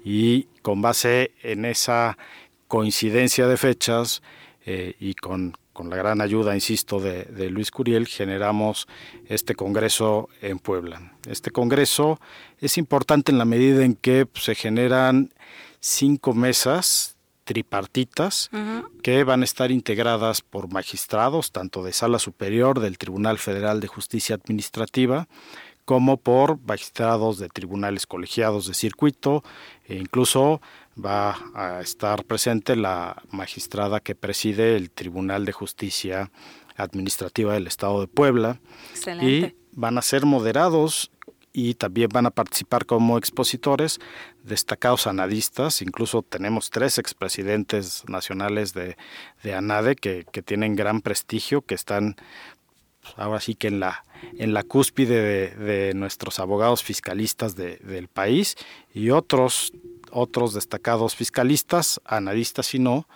y 0.04 0.44
con 0.62 0.82
base 0.82 1.32
en 1.44 1.66
esa 1.66 2.18
coincidencia 2.70 3.48
de 3.48 3.58
fechas 3.58 4.22
eh, 4.66 4.96
y 5.00 5.16
con, 5.16 5.58
con, 5.80 5.90
la 5.90 5.96
gran 5.96 6.20
ayuda, 6.20 6.54
insisto, 6.56 7.00
de, 7.00 7.24
de, 7.24 7.50
Luis 7.50 7.72
Curiel, 7.72 8.06
generamos 8.06 8.86
este 9.30 9.56
congreso 9.56 10.28
en 10.42 10.60
Puebla. 10.60 11.14
Este 11.26 11.52
congreso 11.52 12.20
es 12.60 12.78
importante 12.78 13.32
en 13.32 13.38
la 13.38 13.46
medida 13.46 13.86
en 13.86 13.96
que 13.96 14.26
pues, 14.26 14.44
se 14.44 14.56
generan 14.56 15.34
cinco 15.80 16.34
mesas 16.34 17.16
tripartitas 17.46 18.52
que 19.02 19.24
van 19.24 19.42
a 19.42 19.46
estar 19.46 19.72
integradas 19.72 20.42
por 20.42 20.72
magistrados, 20.72 21.54
tanto 21.54 21.82
de 21.82 21.94
sala 21.94 22.20
superior 22.20 22.82
del 22.82 22.98
Tribunal 22.98 23.38
Federal 23.38 23.80
de 23.80 23.88
Justicia 23.88 24.36
Administrativa, 24.36 25.30
como 25.86 26.18
por 26.18 26.60
magistrados 26.68 27.40
de 27.40 27.50
tribunales 27.50 28.06
colegiados 28.06 28.68
de 28.68 28.76
circuito, 28.76 29.44
e 29.88 29.96
incluso 29.96 30.62
va 31.04 31.38
a 31.54 31.82
estar 31.82 32.26
presente 32.26 32.76
la 32.76 33.22
magistrada 33.32 34.00
que 34.00 34.16
preside 34.16 34.76
el 34.76 34.92
Tribunal 34.92 35.46
de 35.46 35.52
Justicia 35.52 36.32
Administrativa 36.76 37.54
del 37.54 37.68
Estado 37.68 38.02
de 38.02 38.08
Puebla. 38.08 38.60
Y 39.22 39.54
van 39.74 39.98
a 39.98 40.02
ser 40.02 40.26
moderados 40.26 41.12
y 41.52 41.74
también 41.74 42.10
van 42.10 42.26
a 42.26 42.32
participar 42.32 42.86
como 42.86 43.18
expositores 43.18 44.00
destacados 44.44 45.08
anadistas, 45.08 45.82
incluso 45.82 46.22
tenemos 46.22 46.70
tres 46.70 46.98
expresidentes 46.98 48.04
nacionales 48.08 48.74
de, 48.74 48.98
de 49.44 49.54
ANADE 49.56 49.96
que, 49.96 50.26
que, 50.32 50.42
tienen 50.44 50.76
gran 50.76 51.02
prestigio, 51.02 51.62
que 51.62 51.76
están 51.76 52.16
pues, 53.02 53.14
ahora 53.18 53.40
sí 53.40 53.56
que 53.56 53.68
en 53.68 53.80
la, 53.80 54.04
en 54.38 54.54
la 54.54 54.64
cúspide 54.64 55.56
de, 55.56 55.94
nuestros 55.94 56.40
abogados 56.40 56.84
fiscalistas 56.84 57.56
del 57.56 58.08
país. 58.08 58.56
Y 58.94 59.12
otros, 59.12 59.74
otros 60.12 60.54
destacados 60.54 61.16
fiscalistas, 61.16 62.02
anadistas 62.06 62.74
y 62.74 62.80
no, 62.80 63.08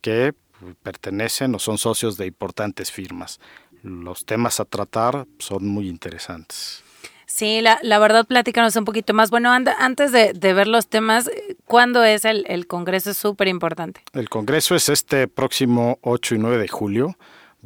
que 0.00 0.34
pertenecen 0.82 1.54
o 1.54 1.58
son 1.58 1.78
socios 1.78 2.16
de 2.16 2.26
importantes 2.26 2.90
firmas. 2.90 3.40
Los 3.82 4.24
temas 4.24 4.60
a 4.60 4.64
tratar 4.64 5.26
son 5.38 5.66
muy 5.66 5.88
interesantes. 5.88 6.82
Sí, 7.26 7.60
la, 7.60 7.78
la 7.82 7.98
verdad, 7.98 8.26
platícanos 8.26 8.74
un 8.76 8.84
poquito 8.84 9.12
más. 9.12 9.30
Bueno, 9.30 9.52
antes 9.52 10.12
de, 10.12 10.32
ver 10.54 10.66
los 10.66 10.88
temas, 10.88 11.30
¿cuándo 11.66 12.02
es 12.02 12.24
el, 12.24 12.44
el 12.48 12.66
Congreso? 12.66 13.10
Es 13.10 13.18
súper 13.18 13.48
importante. 13.48 14.02
El 14.14 14.30
Congreso 14.30 14.74
es 14.74 14.88
este 14.88 15.28
próximo 15.28 15.98
8 16.02 16.36
y 16.36 16.38
9 16.38 16.58
de 16.58 16.68
julio. 16.68 17.16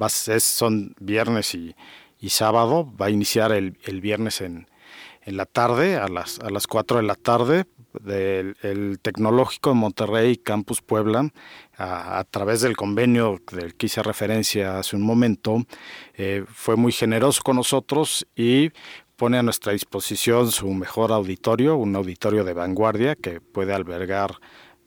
Va, 0.00 0.08
es, 0.08 0.42
son 0.42 0.94
viernes 0.98 1.54
y, 1.54 1.76
y, 2.18 2.30
sábado. 2.30 2.92
Va 3.00 3.06
a 3.06 3.10
iniciar 3.10 3.52
el, 3.52 3.78
el 3.84 4.00
viernes 4.00 4.40
en, 4.40 4.66
en 5.22 5.36
la 5.36 5.46
tarde, 5.46 5.96
a 5.96 6.08
las, 6.08 6.40
a 6.40 6.50
las 6.50 6.66
4 6.66 6.96
de 6.98 7.02
la 7.04 7.14
tarde, 7.14 7.64
del 8.00 8.56
el 8.62 8.98
Tecnológico 9.00 9.70
de 9.70 9.76
Monterrey, 9.76 10.36
Campus 10.36 10.80
Puebla, 10.82 11.30
a, 11.76 12.24
través 12.30 12.60
del 12.60 12.76
convenio 12.76 13.40
del 13.50 13.74
que 13.74 13.86
hice 13.86 14.02
referencia 14.02 14.78
hace 14.78 14.96
un 14.96 15.02
momento, 15.02 15.64
eh, 16.14 16.44
fue 16.52 16.76
muy 16.76 16.92
generoso 16.92 17.42
con 17.42 17.56
nosotros 17.56 18.26
y 18.36 18.70
pone 19.16 19.38
a 19.38 19.42
nuestra 19.42 19.72
disposición 19.72 20.50
su 20.50 20.68
mejor 20.72 21.12
auditorio, 21.12 21.76
un 21.76 21.94
auditorio 21.94 22.44
de 22.44 22.54
vanguardia 22.54 23.14
que 23.14 23.40
puede 23.40 23.72
albergar 23.72 24.36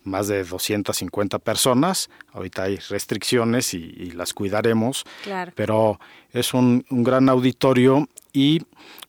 más 0.04 0.28
de 0.28 0.44
250 0.44 1.40
personas. 1.40 2.10
Ahorita 2.32 2.64
hay 2.64 2.78
restricciones 2.78 3.74
y, 3.74 4.12
las 4.12 4.34
cuidaremos, 4.34 5.04
pero 5.56 6.00
es 6.32 6.54
un, 6.54 6.86
un, 6.90 7.04
gran 7.04 7.28
auditorio 7.28 8.08
y 8.32 8.62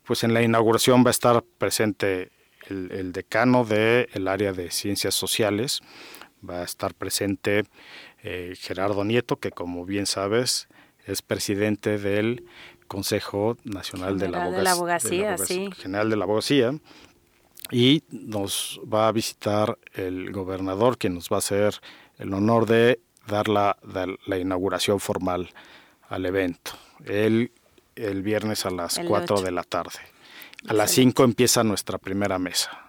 pues 0.05 0.25
en 0.25 0.35
la 0.35 0.43
inauguración 0.43 1.05
va 1.05 1.09
a 1.09 1.11
estar 1.11 1.45
presente 1.59 2.31
el, 2.69 3.13
decano 3.13 3.65
del 3.65 4.29
área 4.29 4.53
de 4.53 4.71
ciencias 4.71 5.15
sociales, 5.15 5.81
va 6.49 6.61
a 6.61 6.65
estar 6.65 6.95
presente 6.95 7.65
eh, 8.23 8.55
Gerardo 8.59 9.05
Nieto, 9.05 9.37
que 9.37 9.51
como 9.51 9.85
bien 9.85 10.07
sabes 10.07 10.69
es 11.07 11.23
presidente 11.23 11.99
del 11.99 12.45
Consejo 12.89 13.57
Nacional 13.65 14.19
de 14.19 14.29
la, 14.29 14.45
Abogacía, 14.73 15.37
General 15.77 16.11
de 16.11 16.17
la 16.17 16.25
Abogacía, 16.25 16.79
y 17.71 18.03
nos 18.11 18.81
va 18.93 19.09
a 19.09 19.13
visitar 19.13 19.79
el 19.95 20.33
gobernador, 20.33 20.99
quien 20.99 21.15
nos 21.15 21.29
va 21.29 21.37
a 21.37 21.39
hacer 21.39 21.81
el 22.19 22.33
honor 22.33 22.67
de 22.67 23.01
dar 23.27 23.49
la, 23.49 23.77
la 24.27 24.39
inauguración 24.39 25.01
formal 25.01 25.51
al 26.09 26.27
evento, 26.27 26.73
el, 27.05 27.51
el 27.97 28.23
viernes 28.23 28.67
a 28.67 28.71
las 28.71 29.01
4 29.05 29.41
de 29.43 29.51
la 29.51 29.65
tarde. 29.65 29.99
A 30.69 30.75
las 30.75 30.91
5 30.91 31.25
empieza 31.25 31.63
nuestra 31.65 31.99
primera 31.99 32.39
mesa. 32.39 32.87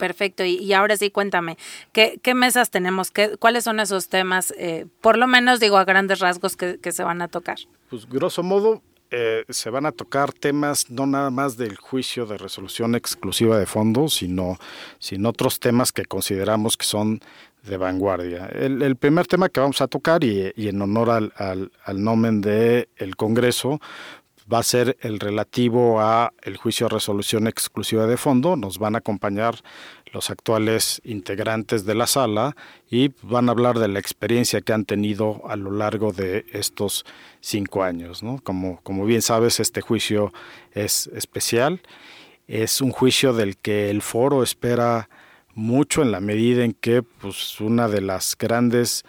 Perfecto. 0.00 0.44
Y, 0.44 0.72
ahora 0.72 0.96
sí, 0.96 1.10
cuéntame, 1.10 1.58
¿qué, 1.92 2.34
mesas 2.34 2.70
tenemos? 2.70 3.10
¿Qué, 3.10 3.36
¿Cuáles 3.36 3.64
son 3.64 3.80
esos 3.80 4.08
temas, 4.08 4.52
eh, 4.56 4.86
por 5.02 5.18
lo 5.18 5.26
menos 5.26 5.60
digo 5.60 5.76
a 5.76 5.84
grandes 5.84 6.20
rasgos, 6.20 6.56
que, 6.56 6.78
se 6.90 7.04
van 7.04 7.20
a 7.20 7.28
tocar? 7.28 7.58
Pues 7.90 8.08
grosso 8.08 8.42
modo, 8.42 8.82
eh, 9.10 9.44
se 9.50 9.68
van 9.68 9.84
a 9.84 9.92
tocar 9.92 10.32
temas 10.32 10.90
no 10.90 11.06
nada 11.06 11.28
más 11.28 11.58
del 11.58 11.76
juicio 11.76 12.24
de 12.24 12.38
resolución 12.38 12.94
exclusiva 12.94 13.58
de 13.58 13.66
fondos, 13.66 14.14
sino, 14.14 14.58
sino 14.98 15.28
otros 15.28 15.60
temas 15.60 15.92
que 15.92 16.06
consideramos 16.06 16.78
que 16.78 16.86
son 16.86 17.20
de 17.62 17.76
vanguardia. 17.76 18.46
El, 18.46 18.96
primer 18.96 19.26
tema 19.26 19.50
que 19.50 19.60
vamos 19.60 19.82
a 19.82 19.86
tocar, 19.86 20.24
y, 20.24 20.50
en 20.56 20.80
honor 20.80 21.10
al, 21.10 21.32
al, 21.36 21.72
al 21.84 22.02
nomen 22.02 22.40
del 22.40 22.88
el 22.96 23.16
Congreso, 23.16 23.80
va 24.52 24.58
a 24.58 24.62
ser 24.62 24.96
el 25.00 25.20
relativo 25.20 26.00
a 26.00 26.32
el 26.42 26.56
juicio 26.56 26.86
de 26.88 26.94
resolución 26.94 27.46
exclusiva 27.46 28.06
de 28.06 28.16
fondo. 28.16 28.56
Nos 28.56 28.78
van 28.78 28.94
a 28.94 28.98
acompañar 28.98 29.56
los 30.12 30.30
actuales 30.30 31.00
integrantes 31.04 31.84
de 31.84 31.94
la 31.94 32.06
sala 32.06 32.56
y 32.90 33.12
van 33.22 33.48
a 33.48 33.52
hablar 33.52 33.78
de 33.78 33.88
la 33.88 34.00
experiencia 34.00 34.60
que 34.60 34.72
han 34.72 34.84
tenido 34.84 35.42
a 35.48 35.56
lo 35.56 35.70
largo 35.70 36.12
de 36.12 36.46
estos 36.52 37.04
cinco 37.40 37.82
años. 37.82 38.22
Como, 38.42 38.80
como 38.82 39.04
bien 39.04 39.22
sabes, 39.22 39.60
este 39.60 39.80
juicio 39.80 40.32
es 40.72 41.08
especial. 41.14 41.80
Es 42.48 42.80
un 42.80 42.90
juicio 42.90 43.32
del 43.32 43.56
que 43.56 43.90
el 43.90 44.02
foro 44.02 44.42
espera 44.42 45.08
mucho 45.54 46.02
en 46.02 46.10
la 46.10 46.20
medida 46.20 46.64
en 46.64 46.72
que 46.72 47.02
pues, 47.02 47.60
una 47.60 47.88
de 47.88 48.00
las 48.00 48.36
grandes 48.36 49.04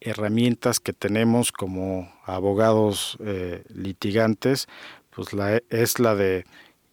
herramientas 0.00 0.80
que 0.80 0.92
tenemos 0.92 1.52
como 1.52 2.12
abogados 2.24 3.16
eh, 3.20 3.64
litigantes, 3.74 4.68
pues 5.10 5.32
la, 5.32 5.62
es 5.70 5.98
la 5.98 6.14
de 6.14 6.44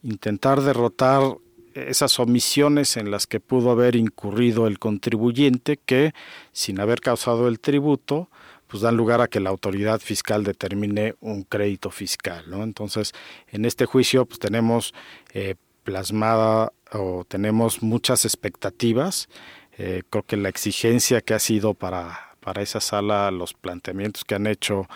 intentar 0.04 0.62
derrotar 0.62 1.22
esas 1.74 2.20
omisiones 2.20 2.98
en 2.98 3.12
las 3.12 3.28
que 3.28 3.40
pudo 3.40 3.72
haber 3.72 3.96
incurrido 3.96 4.68
el 4.68 4.80
contribuyente 4.80 5.78
que, 5.78 6.14
sin 6.52 6.80
haber 6.80 7.02
causado 7.02 7.48
el 7.48 7.60
tributo, 7.60 8.30
pues 8.68 8.84
dan 8.84 8.96
lugar 8.96 9.22
a 9.22 9.28
que 9.28 9.42
la 9.42 9.50
autoridad 9.50 10.00
fiscal 10.00 10.44
determine 10.44 11.16
un 11.20 11.44
crédito 11.44 11.92
fiscal. 11.92 12.46
Entonces, 12.54 13.12
en 13.50 13.66
este 13.66 13.86
juicio 13.86 14.26
pues 14.26 14.40
tenemos 14.40 14.94
eh, 15.34 15.56
plasmada 15.84 16.72
o 16.94 17.26
tenemos 17.28 17.84
muchas 17.84 18.24
expectativas. 18.24 19.28
Eh, 19.78 20.04
creo 20.10 20.24
que 20.24 20.38
la 20.38 20.50
exigencia 20.50 21.22
que 21.22 21.34
ha 21.34 21.40
sido 21.40 21.74
para 21.74 22.31
para 22.42 22.62
esa 22.62 22.82
sala 22.82 23.32
los 23.32 23.54
planteamientos 23.54 24.26
que 24.26 24.36
han 24.36 24.48
hecho 24.48 24.88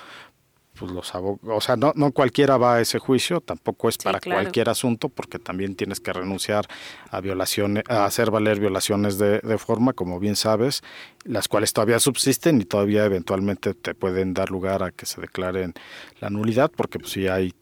pues 0.78 0.92
los 0.92 1.16
abogados, 1.16 1.58
o 1.58 1.62
sea, 1.62 1.78
no, 1.78 1.94
no 1.96 2.12
cualquiera 2.12 2.58
va 2.58 2.76
a 2.76 2.82
ese 2.82 3.00
juicio, 3.00 3.40
tampoco 3.40 3.88
es 3.88 3.98
para 3.98 4.20
cualquier 4.20 4.68
asunto, 4.68 5.08
porque 5.08 5.40
también 5.40 5.76
tienes 5.76 6.02
que 6.02 6.12
renunciar 6.12 6.68
a 7.10 7.22
violaciones, 7.22 7.86
a 7.88 8.04
hacer 8.04 8.30
valer 8.30 8.60
violaciones 8.60 9.18
de, 9.18 9.40
de, 9.40 9.58
forma, 9.58 9.94
como 9.94 10.20
bien 10.20 10.36
sabes, 10.36 10.84
las 11.24 11.48
cuales 11.48 11.72
todavía 11.72 12.00
subsisten 12.00 12.60
y 12.60 12.66
todavía 12.66 13.06
eventualmente 13.06 13.74
te 13.74 13.96
pueden 13.96 14.34
dar 14.34 14.52
lugar 14.52 14.84
a 14.84 14.92
que 14.92 15.06
se 15.06 15.22
declaren 15.22 15.74
la 16.20 16.30
nulidad, 16.30 16.70
porque 16.76 17.00
pues 17.00 17.14
sí 17.14 17.30
hay 17.30 17.54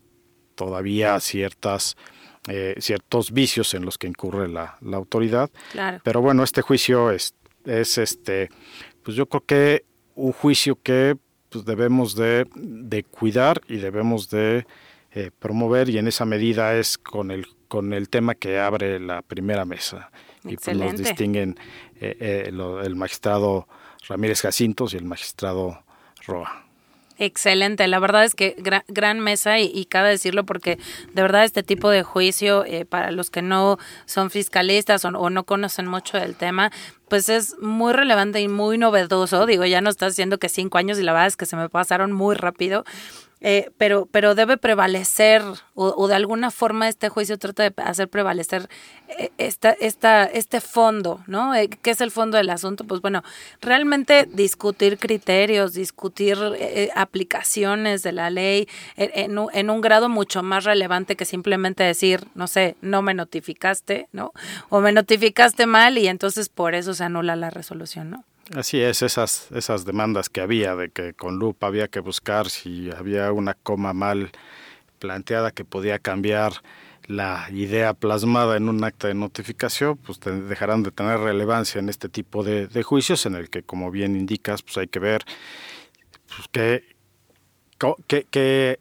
todavía 0.55 1.19
ciertas 1.19 1.95
eh, 2.49 2.75
ciertos 2.79 3.31
vicios 3.31 3.73
en 3.73 3.85
los 3.85 3.97
que 3.97 4.07
incurre 4.07 4.49
la, 4.49 4.77
la 4.81 4.97
autoridad. 4.97 5.49
Pero 6.03 6.21
bueno, 6.21 6.43
este 6.43 6.61
juicio 6.61 7.09
es, 7.09 7.35
es 7.63 7.97
este 7.97 8.49
pues 9.03 9.15
yo 9.17 9.27
creo 9.27 9.45
que 9.45 9.85
un 10.15 10.31
juicio 10.31 10.77
que 10.81 11.17
pues 11.49 11.65
debemos 11.65 12.15
de, 12.15 12.47
cuidar 13.11 13.61
y 13.67 13.77
debemos 13.77 14.29
de 14.29 14.65
eh, 15.11 15.29
promover 15.37 15.89
y 15.89 15.97
en 15.97 16.07
esa 16.07 16.25
medida 16.25 16.75
es 16.75 16.97
con 16.97 17.29
el 17.29 17.45
con 17.73 17.91
el 17.91 18.07
tema 18.07 18.35
que 18.35 18.59
abre 18.59 18.99
la 18.99 19.23
primera 19.23 19.65
mesa 19.65 20.11
y 20.43 20.57
pues 20.57 20.77
nos 20.77 20.95
distinguen 20.95 21.57
eh, 21.99 22.15
eh, 22.19 22.51
el 22.83 22.95
magistrado 22.95 23.67
Ramírez 24.07 24.41
Jacintos 24.41 24.93
y 24.93 24.97
el 24.97 25.05
magistrado 25.05 25.83
Roa. 26.27 26.62
Excelente, 27.25 27.87
la 27.87 27.99
verdad 27.99 28.25
es 28.25 28.35
que 28.35 28.53
gran, 28.89 29.19
mesa 29.21 29.57
y, 29.57 29.71
y, 29.73 29.85
cabe 29.85 30.09
decirlo 30.09 30.43
porque 30.43 30.77
de 31.13 31.21
verdad 31.21 31.45
este 31.45 31.63
tipo 31.63 31.89
de 31.89 32.03
juicio 32.03 32.65
eh, 32.65 32.83
para 32.83 33.11
los 33.11 33.29
que 33.29 33.41
no 33.41 33.77
son 34.05 34.29
fiscalistas 34.29 35.05
o, 35.05 35.07
o, 35.07 35.29
no 35.29 35.45
conocen 35.45 35.87
mucho 35.87 36.17
del 36.17 36.35
tema, 36.35 36.69
pues 37.07 37.29
es 37.29 37.57
muy 37.59 37.93
relevante 37.93 38.41
y 38.41 38.49
muy 38.49 38.77
novedoso. 38.77 39.45
Digo, 39.45 39.63
ya 39.63 39.79
no 39.79 39.89
está 39.89 40.07
haciendo 40.07 40.37
que 40.37 40.49
cinco 40.49 40.77
años 40.77 40.99
y 40.99 41.03
la 41.03 41.13
verdad 41.13 41.27
es 41.27 41.37
que 41.37 41.45
se 41.45 41.55
me 41.55 41.69
pasaron 41.69 42.11
muy 42.11 42.35
rápido. 42.35 42.83
Eh, 43.45 43.71
pero, 43.77 44.05
pero 44.05 44.35
debe 44.35 44.55
prevalecer, 44.55 45.43
o, 45.75 46.07
de 46.07 46.15
alguna 46.15 46.49
forma 46.49 46.87
este 46.87 47.09
juicio 47.09 47.37
trata 47.37 47.63
de 47.63 47.73
hacer 47.83 48.07
prevalecer 48.07 48.69
eh, 49.09 49.31
esta, 49.37 49.71
esta, 49.71 50.23
este 50.23 50.61
fondo, 50.61 51.21
¿no? 51.27 51.53
Eh, 51.53 51.67
¿Qué 51.67 51.91
es 51.91 51.99
el 51.99 52.09
fondo 52.09 52.37
del 52.37 52.49
asunto? 52.49 52.85
Pues 52.85 53.01
bueno, 53.01 53.21
realmente 53.59 54.29
discutir 54.31 54.97
criterios, 54.97 55.73
discutir 55.73 56.37
aplicaciones 56.95 58.01
de 58.01 58.13
la 58.13 58.29
ley 58.29 58.69
en, 58.95 59.37
en, 59.51 59.69
un 59.69 59.81
grado 59.81 60.07
mucho 60.07 60.41
más 60.41 60.63
relevante 60.63 61.17
que 61.17 61.25
simplemente 61.25 61.83
decir, 61.83 62.25
no 62.35 62.47
sé, 62.47 62.77
no 62.79 63.01
me 63.01 63.13
notificaste, 63.13 64.07
¿no? 64.13 64.31
O 64.69 64.79
me 64.79 64.93
notificaste 64.93 65.65
mal 65.65 65.97
y 65.97 66.07
entonces 66.07 66.47
por 66.47 66.75
eso 66.75 66.93
se 66.93 67.03
anula 67.03 67.35
la 67.35 67.49
resolución, 67.49 68.09
¿no? 68.09 68.23
Así 68.51 68.81
es, 68.81 69.01
esas, 69.01 69.49
esas 69.51 69.85
demandas 69.85 70.29
que 70.29 70.41
había 70.41 70.75
de 70.75 70.89
que 70.89 71.13
con 71.13 71.39
lupa 71.39 71.67
había 71.67 71.87
que 71.87 72.01
buscar 72.01 72.49
si 72.49 72.91
había 72.91 73.31
una 73.31 73.53
coma 73.53 73.93
mal 73.93 74.31
planteada 74.99 75.51
que 75.51 75.63
podía 75.63 75.97
cambiar 75.97 76.53
la 77.05 77.47
idea 77.51 77.93
plasmada 77.93 78.57
en 78.57 78.67
un 78.67 78.83
acta 78.83 79.07
de 79.07 79.13
notificación, 79.13 79.97
pues 79.97 80.19
dejarán 80.19 80.83
de 80.83 80.91
tener 80.91 81.19
relevancia 81.19 81.79
en 81.79 81.89
este 81.89 82.09
tipo 82.09 82.43
de, 82.43 82.67
de, 82.67 82.83
juicios 82.83 83.25
en 83.25 83.35
el 83.35 83.49
que, 83.49 83.63
como 83.63 83.91
bien 83.91 84.15
indicas, 84.15 84.61
pues 84.61 84.77
hay 84.77 84.87
que 84.87 84.99
ver 84.99 85.23
pues, 86.27 86.47
qué, 86.51 86.83
qué, 88.07 88.27
qué 88.29 88.79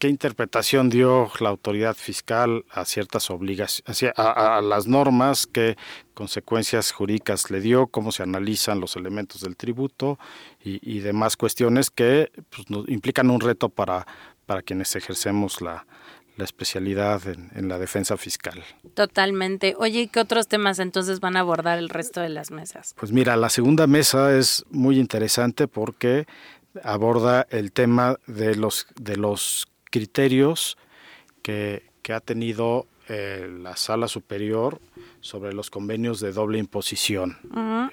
interpretación 0.00 0.90
dio 0.90 1.30
la 1.40 1.48
autoridad 1.48 1.94
fiscal 1.94 2.64
a 2.70 2.84
ciertas 2.84 3.30
obligaciones, 3.30 4.12
a, 4.16 4.60
las 4.62 4.86
normas, 4.86 5.46
qué 5.46 5.76
consecuencias 6.14 6.92
jurídicas 6.92 7.50
le 7.50 7.60
dio, 7.60 7.86
cómo 7.86 8.12
se 8.12 8.22
analizan 8.22 8.80
los 8.80 8.96
elementos 8.96 9.40
del 9.42 9.56
tributo 9.56 10.18
y, 10.62 10.98
demás 11.00 11.36
cuestiones 11.36 11.90
que 11.90 12.30
pues, 12.50 12.68
nos 12.68 12.88
implican 12.88 13.30
un 13.30 13.40
reto 13.40 13.68
para, 13.68 14.06
para 14.46 14.62
quienes 14.62 14.94
ejercemos 14.96 15.60
la, 15.60 15.86
especialidad 16.38 17.26
en, 17.26 17.50
en, 17.56 17.66
la 17.66 17.80
defensa 17.80 18.16
fiscal. 18.16 18.62
Totalmente. 18.94 19.74
Oye, 19.76 20.06
¿qué 20.06 20.20
otros 20.20 20.46
temas 20.46 20.78
entonces 20.78 21.18
van 21.18 21.36
a 21.36 21.40
abordar 21.40 21.78
el 21.78 21.88
resto 21.88 22.20
de 22.20 22.28
las 22.28 22.52
mesas? 22.52 22.94
Pues 22.96 23.10
mira, 23.10 23.34
la 23.34 23.48
segunda 23.48 23.88
mesa 23.88 24.32
es 24.36 24.64
muy 24.70 25.00
interesante 25.00 25.66
porque 25.66 26.28
aborda 26.84 27.46
el 27.50 27.72
tema 27.72 28.18
de 28.26 28.54
los, 28.54 28.86
de 28.94 29.16
los 29.16 29.66
criterios 29.90 30.76
que, 31.42 31.86
ha 32.08 32.20
tenido 32.20 32.86
eh, 33.10 33.50
la 33.60 33.76
sala 33.76 34.08
superior 34.08 34.80
sobre 35.20 35.52
los 35.52 35.68
convenios 35.68 36.20
de 36.20 36.32
doble 36.32 36.58
imposición 36.58 37.36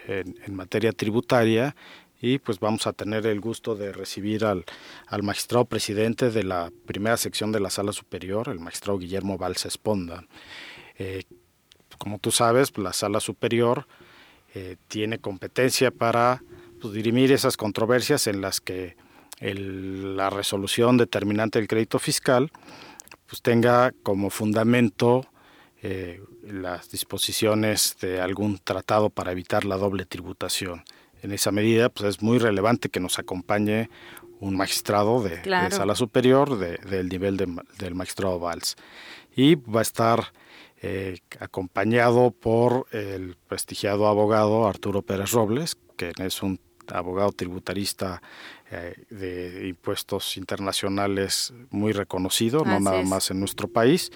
en, 0.08 0.56
materia 0.56 0.94
tributaria 0.94 1.76
y 2.22 2.40
pues 2.40 2.62
vamos 2.62 2.88
a 2.88 2.94
tener 2.94 3.28
el 3.28 3.42
gusto 3.42 3.76
de 3.76 3.92
recibir 3.92 4.46
al, 4.46 4.64
magistrado 5.22 5.66
presidente 5.66 6.32
de 6.32 6.44
la 6.44 6.72
primera 6.86 7.18
sección 7.18 7.52
de 7.52 7.60
la 7.60 7.70
sala 7.70 7.92
superior, 7.92 8.48
el 8.48 8.60
magistrado 8.60 9.00
Guillermo 9.00 9.38
Valls 9.38 9.66
Esponda. 9.66 10.24
Eh, 10.98 11.24
como 11.98 12.18
tú 12.20 12.32
sabes, 12.32 12.78
la 12.78 12.94
sala 12.94 13.20
superior 13.20 13.88
eh, 14.54 14.78
tiene 14.88 15.20
competencia 15.20 15.92
para 15.92 16.42
pues, 16.80 16.94
dirimir 16.94 17.32
esas 17.32 17.58
controversias 17.58 18.28
en 18.28 18.40
las 18.40 18.62
que 18.62 18.96
la 19.40 20.30
resolución 20.30 20.98
determinante 20.98 21.60
del 21.60 21.68
crédito 21.68 22.00
fiscal 22.00 22.52
pues 23.28 23.42
tenga 23.42 23.92
como 24.04 24.30
fundamento 24.30 25.26
eh, 25.82 26.22
las 26.44 26.90
disposiciones 26.90 27.98
de 28.02 28.22
algún 28.22 28.60
tratado 28.60 29.10
para 29.10 29.32
evitar 29.32 29.66
la 29.66 29.78
doble 29.78 30.06
tributación. 30.06 30.84
En 31.22 31.32
esa 31.32 31.52
medida, 31.52 31.90
pues 31.90 32.10
es 32.10 32.22
muy 32.22 32.38
relevante 32.38 32.90
que 32.90 33.00
nos 33.00 33.18
acompañe 33.18 33.90
un 34.40 34.56
magistrado 34.56 35.24
de, 35.24 35.42
sala 35.72 35.96
superior 35.96 36.58
del 36.58 37.10
nivel 37.10 37.38
del 37.38 37.96
magistrado 37.96 38.40
Valls. 38.40 38.76
Y 39.36 39.56
va 39.56 39.80
a 39.80 39.82
estar 39.82 40.34
eh, 40.82 41.18
acompañado 41.40 42.32
por 42.32 42.86
el 42.92 43.38
prestigiado 43.48 44.08
abogado 44.08 44.68
Arturo 44.68 45.02
Pérez 45.02 45.32
Robles, 45.32 45.78
que 45.98 46.12
es 46.18 46.44
un 46.44 46.60
abogado 46.94 47.32
tributarista 47.32 48.22
eh, 48.76 48.96
de 49.10 49.68
impuestos 49.68 50.38
internacionales 50.38 51.54
muy 51.70 51.94
reconocido, 51.94 52.66
no 52.66 52.80
nada 52.80 53.04
más 53.04 53.32
en 53.32 53.40
nuestro 53.40 53.68
país, 53.68 54.12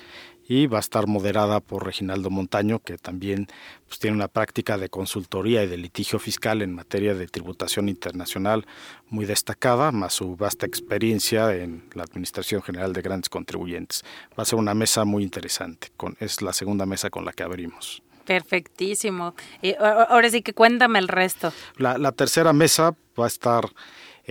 y 0.49 0.65
va 0.65 0.77
a 0.77 0.81
estar 0.81 1.07
moderada 1.07 1.59
por 1.59 1.85
Reginaldo 1.85 2.29
Montaño, 2.29 2.79
que 2.79 2.97
también 2.97 3.47
pues, 3.87 3.99
tiene 3.99 4.17
una 4.17 4.27
práctica 4.27 4.77
de 4.77 4.89
consultoría 4.89 5.63
y 5.63 5.67
de 5.67 5.77
litigio 5.77 6.17
fiscal 6.19 6.61
en 6.61 6.73
materia 6.73 7.13
de 7.13 7.27
tributación 7.27 7.87
internacional 7.87 8.65
muy 9.09 9.25
destacada, 9.25 9.91
más 9.91 10.13
su 10.13 10.35
vasta 10.35 10.65
experiencia 10.65 11.55
en 11.55 11.83
la 11.93 12.03
Administración 12.03 12.61
General 12.63 12.91
de 12.91 13.01
Grandes 13.01 13.29
Contribuyentes. 13.29 14.03
Va 14.37 14.41
a 14.41 14.45
ser 14.45 14.57
una 14.57 14.73
mesa 14.73 15.05
muy 15.05 15.23
interesante, 15.23 15.89
con, 15.95 16.17
es 16.19 16.41
la 16.41 16.51
segunda 16.51 16.85
mesa 16.85 17.09
con 17.09 17.23
la 17.25 17.31
que 17.31 17.43
abrimos. 17.43 18.01
Perfectísimo. 18.25 19.33
Y 19.61 19.73
ahora 19.75 20.29
sí 20.29 20.43
que 20.43 20.53
cuéntame 20.53 20.99
el 20.99 21.07
resto. 21.07 21.51
La, 21.77 22.11
tercera 22.11 22.53
mesa 22.53 22.95
va 23.19 23.25
a 23.25 23.27
estar 23.27 23.65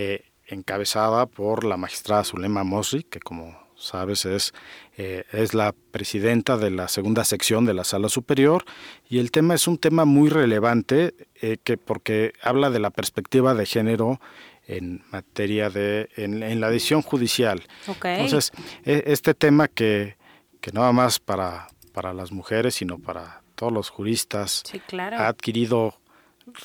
eh, 0.00 0.30
encabezada 0.46 1.26
por 1.26 1.64
la 1.64 1.76
magistrada 1.76 2.22
Zulema 2.22 2.62
Mosri, 2.62 3.02
que 3.02 3.18
como 3.18 3.58
sabes, 3.74 4.26
es, 4.26 4.54
eh, 4.96 5.24
es 5.32 5.54
la 5.54 5.74
presidenta 5.90 6.56
de 6.56 6.70
la 6.70 6.86
segunda 6.86 7.24
sección 7.24 7.64
de 7.64 7.74
la 7.74 7.82
sala 7.82 8.08
superior. 8.08 8.64
Y 9.08 9.18
el 9.18 9.32
tema 9.32 9.56
es 9.56 9.66
un 9.66 9.76
tema 9.76 10.04
muy 10.04 10.30
relevante 10.30 11.14
eh, 11.34 11.56
que 11.64 11.78
porque 11.78 12.32
habla 12.40 12.70
de 12.70 12.78
la 12.78 12.90
perspectiva 12.90 13.54
de 13.54 13.66
género 13.66 14.20
en 14.68 15.02
materia 15.10 15.68
de 15.68 16.08
en, 16.16 16.60
la 16.60 16.70
decisión 16.70 17.02
judicial. 17.02 17.64
Entonces, 17.88 18.52
e, 18.84 19.02
este 19.06 19.34
tema 19.34 19.66
que, 19.66 20.16
que 20.60 20.70
no 20.70 20.82
va 20.82 20.92
más 20.92 21.18
para, 21.18 21.66
para 21.92 22.14
las 22.14 22.30
mujeres, 22.30 22.76
sino 22.76 23.00
para 23.00 23.42
todos 23.56 23.72
los 23.72 23.90
juristas, 23.90 24.62
ha 24.92 25.26
adquirido 25.26 25.96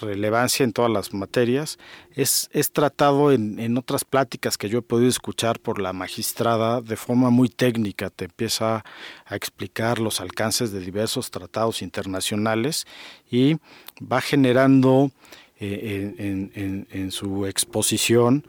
relevancia 0.01 0.63
en 0.63 0.73
todas 0.73 0.91
las 0.91 1.13
materias, 1.13 1.77
es, 2.13 2.49
es 2.51 2.71
tratado 2.71 3.31
en, 3.31 3.59
en, 3.59 3.77
otras 3.77 4.05
pláticas 4.05 4.57
que 4.57 4.69
yo 4.69 4.79
he 4.79 4.81
podido 4.81 5.09
escuchar 5.09 5.59
por 5.59 5.79
la 5.79 5.93
magistrada 5.93 6.81
de 6.81 6.95
forma 6.95 7.29
muy 7.29 7.49
técnica, 7.49 8.09
te 8.09 8.25
empieza 8.25 8.83
a 9.25 9.35
explicar 9.35 9.99
los 9.99 10.21
alcances 10.21 10.71
de 10.71 10.79
diversos 10.79 11.31
tratados 11.31 11.81
internacionales 11.81 12.85
y 13.29 13.57
va 14.01 14.21
generando 14.21 15.11
eh, 15.59 16.15
en, 16.17 16.87
en, 16.89 17.11
su 17.11 17.45
exposición 17.45 18.45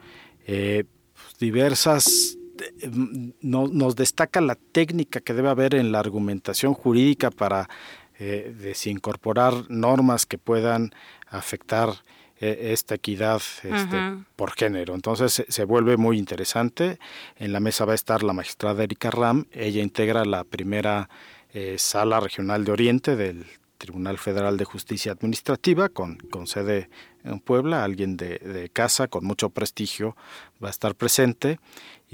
eh, 0.47 0.85
diversas 1.39 2.39
nos 3.41 3.97
destaca 3.97 4.41
la 4.41 4.55
técnica 4.55 5.21
que 5.21 5.35
debe 5.35 5.49
haber 5.49 5.75
en 5.75 5.93
la 5.93 5.99
argumentación 5.99 6.75
jurídica 6.75 7.31
para 7.31 7.69
eh, 8.19 8.55
desincorporar 8.57 9.69
normas 9.69 10.27
que 10.27 10.39
puedan 10.39 10.95
afectar 11.29 11.91
eh, 12.41 12.73
esta 12.73 12.97
equidad 12.97 13.41
este, 13.63 14.25
por 14.37 14.53
género. 14.53 14.95
Entonces 14.95 15.45
se, 15.49 15.65
vuelve 15.65 15.97
muy 15.97 16.19
interesante. 16.19 16.99
En 17.37 17.53
la 17.53 17.61
mesa 17.61 17.85
va 17.85 17.93
a 17.93 17.95
estar 17.95 18.23
la 18.23 18.33
magistrada 18.33 18.85
Erika 18.85 19.11
Ram. 19.11 19.47
Ella 19.53 19.83
integra 19.83 20.25
la 20.25 20.45
primera 20.45 21.09
eh, 21.53 21.77
sala 21.79 22.21
regional 22.21 22.65
de 22.65 22.73
Oriente 22.73 23.17
del 23.17 23.47
Tribunal 23.79 24.19
Federal 24.19 24.57
de 24.57 24.65
Justicia 24.65 25.13
Administrativa 25.13 25.89
con, 25.89 26.17
con 26.17 26.47
sede 26.47 26.91
en 27.25 27.41
Puebla. 27.41 27.83
Alguien 27.83 28.17
de, 28.17 28.39
de 28.39 28.69
casa 28.69 29.09
con 29.09 29.25
mucho 29.25 29.51
prestigio 29.51 30.17
va 30.63 30.69
a 30.69 30.71
estar 30.71 30.95
presente 30.95 31.59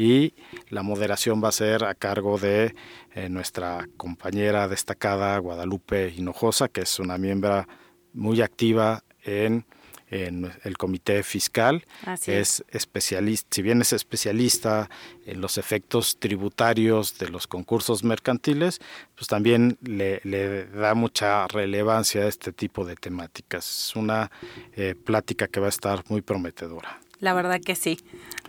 y 0.00 0.32
la 0.70 0.82
moderación 0.82 1.44
va 1.44 1.48
a 1.48 1.52
ser 1.52 1.84
a 1.84 1.94
cargo 1.94 2.38
de 2.38 2.74
eh, 3.14 3.28
nuestra 3.28 3.86
compañera 3.98 4.66
destacada 4.66 5.36
Guadalupe 5.36 6.08
Hinojosa, 6.16 6.68
que 6.68 6.80
es 6.80 6.98
una 6.98 7.18
miembro 7.18 7.66
muy 8.14 8.40
activa 8.40 9.04
en, 9.22 9.66
el 10.10 10.76
comité 10.76 11.22
fiscal. 11.22 11.84
es 12.26 12.64
especialista, 12.70 13.46
si 13.52 13.62
bien 13.62 13.80
es 13.80 13.92
especialista 13.92 14.90
en 15.24 15.40
los 15.40 15.56
efectos 15.56 16.18
tributarios 16.18 17.16
de 17.18 17.28
los 17.28 17.46
concursos 17.46 18.02
mercantiles, 18.02 18.80
pues 19.14 19.28
también 19.28 19.78
le, 19.82 20.66
da 20.66 20.94
mucha 20.94 21.46
relevancia 21.46 22.22
a 22.22 22.26
este 22.26 22.52
tipo 22.52 22.84
de 22.84 22.96
temáticas. 22.96 23.90
Es 23.90 23.94
una 23.94 24.32
eh, 24.74 24.96
plática 24.96 25.46
que 25.46 25.60
va 25.60 25.66
a 25.66 25.76
estar 25.76 26.02
muy 26.08 26.22
prometedora. 26.22 26.98
La 27.20 27.34
verdad 27.34 27.60
que 27.60 27.76
sí, 27.76 27.98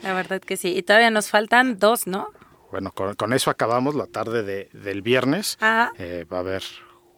la 0.01 0.13
verdad 0.13 0.41
que 0.41 0.57
sí. 0.57 0.75
Y 0.75 0.81
todavía 0.81 1.11
nos 1.11 1.29
faltan 1.29 1.77
dos, 1.77 2.07
¿no? 2.07 2.29
Bueno, 2.71 2.91
con, 2.91 3.33
eso 3.33 3.51
acabamos 3.51 3.95
la 3.95 4.07
tarde 4.07 4.43
de, 4.43 4.69
del 4.71 5.01
viernes. 5.01 5.57
Ah. 5.61 5.91
Eh, 5.97 6.25
va 6.31 6.37
a 6.37 6.39
haber 6.39 6.63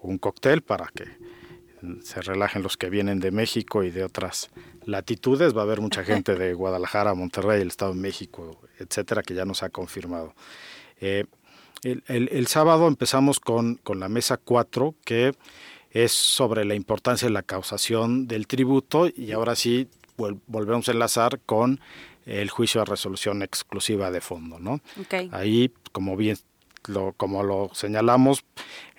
un 0.01 0.17
cóctel 0.17 0.63
para 0.63 0.87
que 0.87 1.05
se 2.01 2.21
relajen 2.21 2.63
los 2.63 2.77
que 2.77 2.89
vienen 2.89 3.19
de 3.19 3.31
México 3.31 3.83
y 3.83 3.91
de 3.91 4.03
otras 4.03 4.49
latitudes. 4.85 5.55
Va 5.55 5.61
a 5.61 5.63
haber 5.65 5.79
mucha 5.79 6.03
gente 6.03 6.35
de 6.35 6.53
Guadalajara, 6.53 7.13
Monterrey, 7.13 7.61
el 7.61 7.67
Estado 7.67 7.93
de 7.93 7.99
México, 7.99 8.61
etcétera, 8.79 9.21
que 9.21 9.35
ya 9.35 9.45
nos 9.45 9.61
ha 9.61 9.69
confirmado. 9.69 10.33
Eh, 10.99 11.25
el, 11.83 12.47
sábado 12.47 12.87
empezamos 12.87 13.39
con, 13.39 13.75
con 13.75 13.99
la 13.99 14.07
mesa 14.07 14.37
4, 14.37 14.95
que 15.03 15.33
es 15.91 16.11
sobre 16.13 16.63
la 16.65 16.75
importancia 16.75 17.27
de 17.27 17.33
la 17.33 17.43
causación 17.43 18.25
del 18.27 18.47
tributo, 18.47 19.07
y 19.13 19.33
ahora 19.33 19.55
sí 19.55 19.89
volvemos 20.17 20.87
a 20.87 20.91
enlazar 20.91 21.39
con 21.45 21.79
el 22.25 22.49
juicio 22.49 22.81
de 22.81 22.85
resolución 22.85 23.41
exclusiva 23.41 24.11
de 24.11 24.21
fondo, 24.21 24.59
¿no? 24.59 24.79
Ahí, 25.31 25.71
como 25.91 26.15
bien 26.15 26.37
lo, 26.87 27.13
como 27.13 27.43
lo 27.43 27.69
señalamos, 27.73 28.45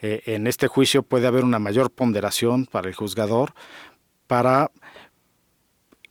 eh, 0.00 0.22
en 0.26 0.46
este 0.46 0.68
juicio 0.68 1.02
puede 1.02 1.26
haber 1.26 1.44
una 1.44 1.58
mayor 1.58 1.90
ponderación 1.90 2.66
para 2.66 2.88
el 2.88 2.94
juzgador 2.94 3.54
para 4.26 4.70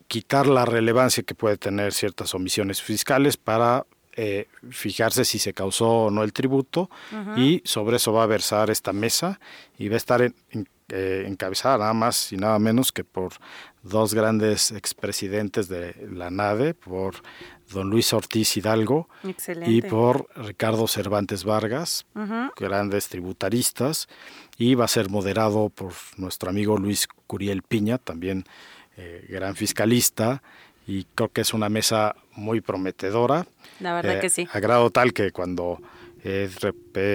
quitar 0.07 0.47
la 0.47 0.65
relevancia 0.65 1.23
que 1.23 1.35
puede 1.35 1.57
tener 1.57 1.93
ciertas 1.93 2.35
omisiones 2.35 2.81
fiscales 2.81 3.37
para 3.37 3.85
eh, 4.15 4.47
fijarse 4.69 5.25
si 5.25 5.39
se 5.39 5.53
causó 5.53 5.89
o 5.89 6.11
no 6.11 6.21
el 6.23 6.33
tributo 6.33 6.87
y 7.35 7.63
sobre 7.65 7.95
eso 7.95 8.13
va 8.13 8.21
a 8.21 8.27
versar 8.27 8.69
esta 8.69 8.93
mesa 8.93 9.39
y 9.79 9.87
va 9.87 9.95
a 9.95 9.97
estar 9.97 10.21
eh, 10.21 11.23
encabezada 11.25 11.79
nada 11.79 11.93
más 11.93 12.31
y 12.31 12.37
nada 12.37 12.59
menos 12.59 12.91
que 12.91 13.03
por 13.03 13.33
dos 13.83 14.13
grandes 14.13 14.71
expresidentes 14.71 15.67
de 15.67 16.07
la 16.11 16.29
NADE, 16.29 16.73
por 16.73 17.15
don 17.71 17.89
Luis 17.89 18.13
Ortiz 18.13 18.55
Hidalgo 18.57 19.09
y 19.65 19.81
por 19.81 20.27
Ricardo 20.35 20.87
Cervantes 20.87 21.43
Vargas, 21.43 22.05
grandes 22.57 23.09
tributaristas, 23.09 24.07
y 24.57 24.75
va 24.75 24.85
a 24.85 24.87
ser 24.87 25.09
moderado 25.09 25.69
por 25.69 25.93
nuestro 26.17 26.49
amigo 26.49 26.77
Luis 26.77 27.07
Curiel 27.27 27.61
Piña, 27.61 27.97
también 27.97 28.45
eh, 28.97 29.25
gran 29.29 29.55
fiscalista, 29.55 30.41
y 30.87 31.05
creo 31.15 31.29
que 31.29 31.41
es 31.41 31.53
una 31.53 31.69
mesa 31.69 32.15
muy 32.35 32.61
prometedora. 32.61 33.45
La 33.79 33.93
verdad 33.93 34.19
que 34.19 34.29
sí. 34.29 34.47
A 34.51 34.59
grado 34.59 34.89
tal 34.89 35.13
que 35.13 35.31
cuando 35.31 35.79
he, 36.23 36.49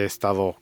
estado 0.04 0.56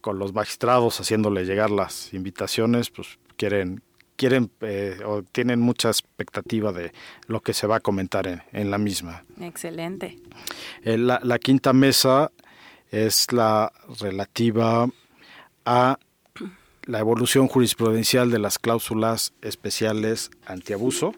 con 0.00 0.18
los 0.18 0.32
magistrados 0.32 0.98
haciéndole 1.00 1.44
llegar 1.44 1.70
las 1.70 2.12
invitaciones, 2.14 2.90
pues 2.90 3.18
quieren 3.36 3.82
quieren 4.16 4.50
eh, 4.60 4.98
o 5.04 5.22
tienen 5.22 5.60
mucha 5.60 5.88
expectativa 5.88 6.72
de 6.72 6.92
lo 7.26 7.40
que 7.40 7.54
se 7.54 7.66
va 7.66 7.76
a 7.76 7.80
comentar 7.80 8.26
en, 8.26 8.42
en 8.52 8.70
la 8.70 8.78
misma. 8.78 9.24
Excelente. 9.40 10.18
Eh, 10.82 10.98
la, 10.98 11.20
la, 11.22 11.38
quinta 11.38 11.72
mesa 11.72 12.30
es 12.90 13.32
la 13.32 13.72
relativa 14.00 14.88
a 15.64 15.98
la 16.84 16.98
evolución 16.98 17.48
jurisprudencial 17.48 18.30
de 18.30 18.38
las 18.38 18.58
cláusulas 18.58 19.32
especiales 19.40 20.30
antiabuso. 20.46 21.14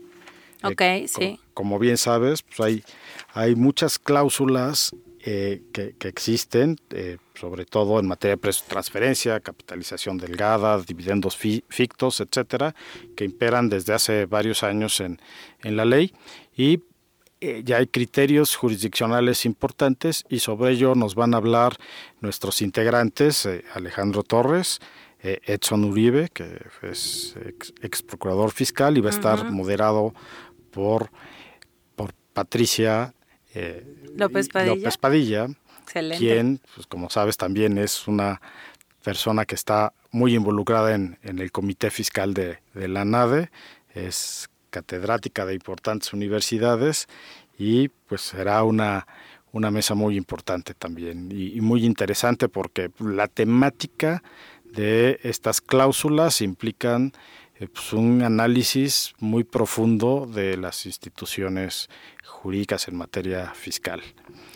Ok, 0.62 0.82
sí. 1.08 1.40
Como, 1.52 1.78
bien 1.78 1.98
sabes, 1.98 2.42
pues 2.42 2.60
hay, 2.60 2.84
hay 3.32 3.54
muchas 3.54 3.98
cláusulas 3.98 4.94
eh, 5.26 5.62
que, 5.72 6.06
existen, 6.06 6.76
eh, 6.90 7.16
sobre 7.34 7.64
todo 7.64 7.98
en 7.98 8.06
materia 8.06 8.36
de 8.36 8.52
transferencia, 8.68 9.40
capitalización 9.40 10.18
delgada, 10.18 10.78
dividendos 10.82 11.34
fictos, 11.34 12.20
etcétera, 12.20 12.74
que 13.16 13.24
imperan 13.24 13.70
desde 13.70 13.94
hace 13.94 14.26
varios 14.26 14.62
años 14.62 15.00
en, 15.00 15.18
en 15.62 15.78
la 15.78 15.86
ley. 15.86 16.12
Y 16.54 16.80
eh, 17.40 17.62
ya 17.64 17.78
hay 17.78 17.86
criterios 17.86 18.54
jurisdiccionales 18.54 19.46
importantes 19.46 20.26
y 20.28 20.40
sobre 20.40 20.72
ello 20.72 20.94
nos 20.94 21.14
van 21.14 21.32
a 21.32 21.38
hablar 21.38 21.78
nuestros 22.20 22.60
integrantes, 22.60 23.48
Alejandro 23.72 24.24
Torres, 24.24 24.80
Edson 25.22 25.84
Uribe, 25.84 26.28
que 26.34 26.60
es 26.82 27.34
ex, 27.80 28.02
procurador 28.02 28.50
fiscal 28.50 28.98
y 28.98 29.00
va 29.00 29.08
a 29.08 29.14
estar 29.14 29.50
moderado 29.50 30.12
por, 30.70 31.08
por 31.96 32.12
Patricia 32.34 33.14
López 34.16 34.98
Padilla. 34.98 35.48
Quien, 36.18 36.60
pues, 36.74 36.86
como 36.86 37.10
sabes, 37.10 37.36
también 37.36 37.78
es 37.78 38.08
una 38.08 38.40
persona 39.02 39.44
que 39.44 39.54
está 39.54 39.92
muy 40.10 40.34
involucrada 40.34 40.94
en, 40.94 41.18
el 41.22 41.52
comité 41.52 41.90
fiscal 41.90 42.34
de, 42.34 42.58
la 42.74 43.04
NADE, 43.04 43.50
es 43.94 44.48
catedrática 44.70 45.44
de 45.44 45.54
importantes 45.54 46.12
universidades 46.12 47.06
y 47.58 47.88
pues 47.88 48.22
será 48.22 48.64
una, 48.64 49.06
una 49.52 49.70
mesa 49.70 49.94
muy 49.94 50.16
importante 50.16 50.74
también 50.74 51.30
y, 51.30 51.60
muy 51.60 51.84
interesante 51.84 52.48
porque 52.48 52.90
la 52.98 53.28
temática 53.28 54.22
de 54.64 55.20
estas 55.22 55.60
cláusulas 55.60 56.40
implican 56.40 57.12
eh, 57.56 57.68
pues, 57.68 57.92
un 57.92 58.22
análisis 58.22 59.14
muy 59.20 59.44
profundo 59.44 60.26
de 60.26 60.56
las 60.56 60.86
instituciones 60.86 61.88
jurídicas 62.24 62.88
en 62.88 62.96
materia 62.96 63.52
fiscal. 63.54 64.02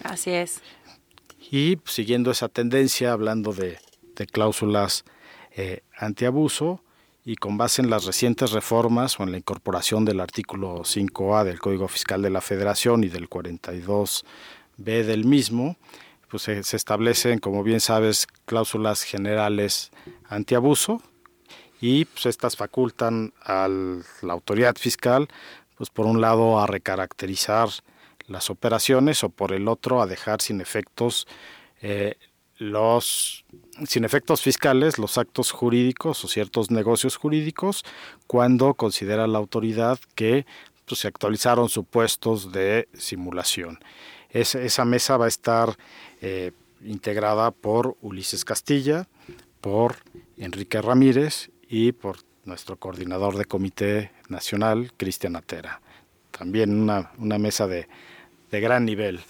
Así 0.03 0.31
es. 0.31 0.61
Y 1.51 1.79
siguiendo 1.85 2.31
esa 2.31 2.49
tendencia, 2.49 3.13
hablando 3.13 3.53
de, 3.53 3.79
cláusulas 4.33 5.05
eh, 5.53 5.83
antiabuso 5.97 6.83
y 7.25 7.37
con 7.37 7.57
base 7.57 7.83
en 7.83 7.89
las 7.89 8.05
recientes 8.05 8.51
reformas 8.51 9.21
o 9.21 9.23
en 9.23 9.31
la 9.31 9.39
incorporación 9.39 10.05
del 10.05 10.19
artículo 10.19 10.83
5A 10.83 11.45
del 11.45 11.61
Código 11.61 11.87
Fiscal 11.87 12.21
de 12.21 12.31
la 12.31 12.41
Federación 12.41 13.05
y 13.05 13.09
del 13.09 13.31
42B 13.31 14.25
del 14.77 15.25
mismo, 15.25 15.77
pues 16.29 16.43
se, 16.43 16.65
se 16.65 16.77
establecen, 16.77 17.39
como 17.39 17.63
bien 17.63 17.79
sabes, 17.79 18.27
cláusulas 18.45 19.05
generales 19.05 19.93
antiabuso 20.29 21.01
y 21.81 22.05
pues 22.07 22.27
estas 22.27 22.57
facultan 22.57 23.33
a 23.43 23.69
la 23.69 24.33
autoridad 24.33 24.77
fiscal 24.77 25.29
pues 25.77 25.91
por 25.91 26.07
un 26.07 26.21
lado 26.21 26.59
a 26.59 26.67
recaracterizar 26.67 27.69
las 28.27 28.51
operaciones 28.51 29.23
o 29.25 29.31
por 29.31 29.53
el 29.53 29.69
otro 29.69 30.03
a 30.03 30.07
dejar 30.07 30.43
sin 30.43 30.61
efectos 30.61 31.27
eh, 31.81 32.17
los 32.59 33.45
sin 33.87 34.05
efectos 34.05 34.43
fiscales 34.43 34.99
los 34.99 35.19
actos 35.19 35.53
jurídicos 35.53 36.25
o 36.25 36.29
ciertos 36.29 36.71
negocios 36.71 37.17
jurídicos 37.17 37.85
cuando 38.27 38.75
considera 38.75 39.29
la 39.29 39.39
autoridad 39.39 39.99
que 40.17 40.47
pues, 40.85 41.01
se 41.01 41.09
actualizaron 41.09 41.69
supuestos 41.69 42.51
de 42.51 42.89
simulación. 42.95 43.79
esa 44.31 44.85
mesa 44.85 45.17
va 45.17 45.27
a 45.27 45.29
estar 45.29 45.77
eh, 46.21 46.53
integrada 46.83 47.51
por 47.51 47.97
Ulises 48.01 48.45
Castilla, 48.45 49.07
por 49.61 49.97
Enrique 50.37 50.81
Ramírez 50.81 51.51
y 51.69 51.93
por 51.93 52.19
nuestro 52.45 52.77
coordinador 52.77 53.37
de 53.37 53.45
comité 53.45 54.11
nacional, 54.29 54.93
Cristian 54.97 55.37
Atera. 55.37 55.81
También 56.31 56.81
una, 56.81 57.13
una 57.19 57.39
mesa 57.39 57.67
de, 57.67 57.87
gran 58.51 58.85
nivel. 58.85 59.21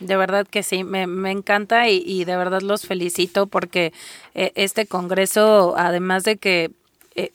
De 0.00 0.16
verdad 0.16 0.46
que 0.46 0.62
sí, 0.62 0.84
me, 0.84 1.30
encanta 1.30 1.88
y, 1.88 2.24
de 2.24 2.36
verdad 2.36 2.60
los 2.60 2.86
felicito 2.86 3.46
porque 3.46 3.92
eh, 4.34 4.52
este 4.54 4.86
Congreso, 4.86 5.74
además 5.78 6.24
de 6.24 6.36
que 6.36 6.70
eh, 7.14 7.30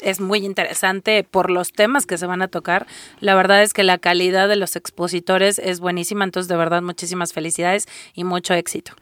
es 0.00 0.20
muy 0.20 0.38
interesante 0.38 1.22
por 1.24 1.50
los 1.50 1.72
temas 1.72 2.06
que 2.06 2.16
se 2.16 2.24
van 2.24 2.40
a 2.40 2.48
tocar, 2.48 2.86
la 3.20 3.34
verdad 3.34 3.62
es 3.62 3.74
que 3.74 3.82
la 3.82 3.98
calidad 3.98 4.48
de 4.48 4.56
los 4.56 4.76
expositores 4.76 5.58
es 5.58 5.80
buenísima, 5.80 6.24
entonces 6.24 6.48
de 6.48 6.56
verdad 6.56 6.80
muchísimas 6.80 7.34
felicidades 7.34 7.86
y 8.14 8.24
mucho 8.24 8.54
éxito 8.54 8.92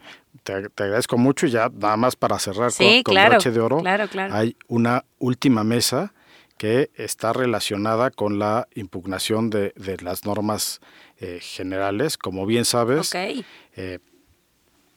te, 0.44 0.52
agradezco 0.85 1.18
mucho 1.18 1.46
y 1.46 1.50
ya 1.50 1.70
nada 1.74 1.96
más 1.96 2.14
para 2.14 2.38
cerrar 2.38 2.72
con, 2.72 3.02
claro, 3.02 3.38
de 3.38 3.61
oro. 3.61 3.83
Hay 4.30 4.57
una 4.68 5.04
última 5.18 5.64
mesa 5.64 6.14
que 6.59 6.90
está 6.94 7.33
relacionada 7.33 8.11
con 8.11 8.38
la 8.38 8.68
impugnación 8.74 9.50
de, 9.50 9.72
las 10.02 10.24
normas 10.24 10.80
eh, 11.18 11.40
generales. 11.40 12.16
Como 12.16 12.46
bien 12.46 12.64
sabes, 12.64 13.12
eh, 13.14 13.98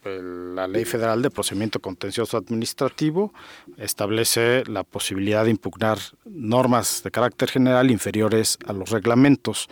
la 0.03 0.67
Ley 0.67 0.85
Federal 0.85 1.21
de 1.21 1.31
Procedimiento 1.31 1.79
Contencioso 1.79 2.37
Administrativo 2.37 3.33
establece 3.77 4.63
la 4.67 4.83
posibilidad 4.83 5.43
de 5.43 5.51
impugnar 5.51 5.97
normas 6.25 7.01
de 7.03 7.11
carácter 7.11 7.49
general 7.49 7.89
inferiores 7.89 8.57
a 8.67 8.73
los 8.73 8.91
reglamentos. 8.91 9.67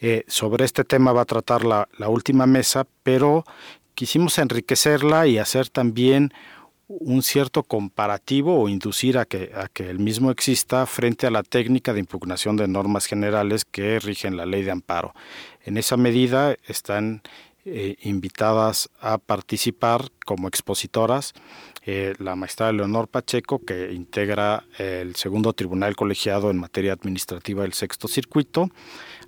Eh, 0.00 0.24
sobre 0.26 0.64
este 0.64 0.84
tema 0.84 1.12
va 1.12 1.22
a 1.22 1.26
tratar 1.26 1.64
la, 1.64 1.88
la 1.98 2.08
última 2.08 2.46
mesa, 2.46 2.86
pero 3.02 3.44
quisimos 3.94 4.38
enriquecerla 4.38 5.26
y 5.26 5.38
hacer 5.38 5.68
también 5.68 6.32
un 6.86 7.22
cierto 7.22 7.62
comparativo 7.62 8.60
o 8.60 8.68
inducir 8.68 9.18
a 9.18 9.24
que, 9.24 9.50
el 9.76 9.98
mismo 9.98 10.30
exista 10.30 10.86
frente 10.86 11.26
a 11.26 11.30
la 11.30 11.42
técnica 11.42 11.92
de 11.92 12.00
impugnación 12.00 12.56
de 12.56 12.68
normas 12.68 13.06
generales 13.06 13.64
que 13.64 13.98
rigen 13.98 14.36
la 14.36 14.46
ley 14.46 14.62
de 14.62 14.70
amparo. 14.70 15.14
En 15.64 15.78
esa 15.78 15.96
medida 15.96 16.56
están 16.66 17.22
eh, 17.64 17.96
invitadas 18.02 18.90
a 19.00 19.16
participar 19.16 20.10
como 20.26 20.48
expositoras 20.48 21.32
eh, 21.86 22.14
la 22.18 22.36
magistrada 22.36 22.72
Leonor 22.72 23.08
Pacheco, 23.08 23.58
que 23.58 23.92
integra 23.92 24.64
el 24.78 25.16
segundo 25.16 25.54
tribunal 25.54 25.96
colegiado 25.96 26.50
en 26.50 26.58
materia 26.58 26.92
administrativa 26.92 27.62
del 27.62 27.72
sexto 27.72 28.08
circuito, 28.08 28.70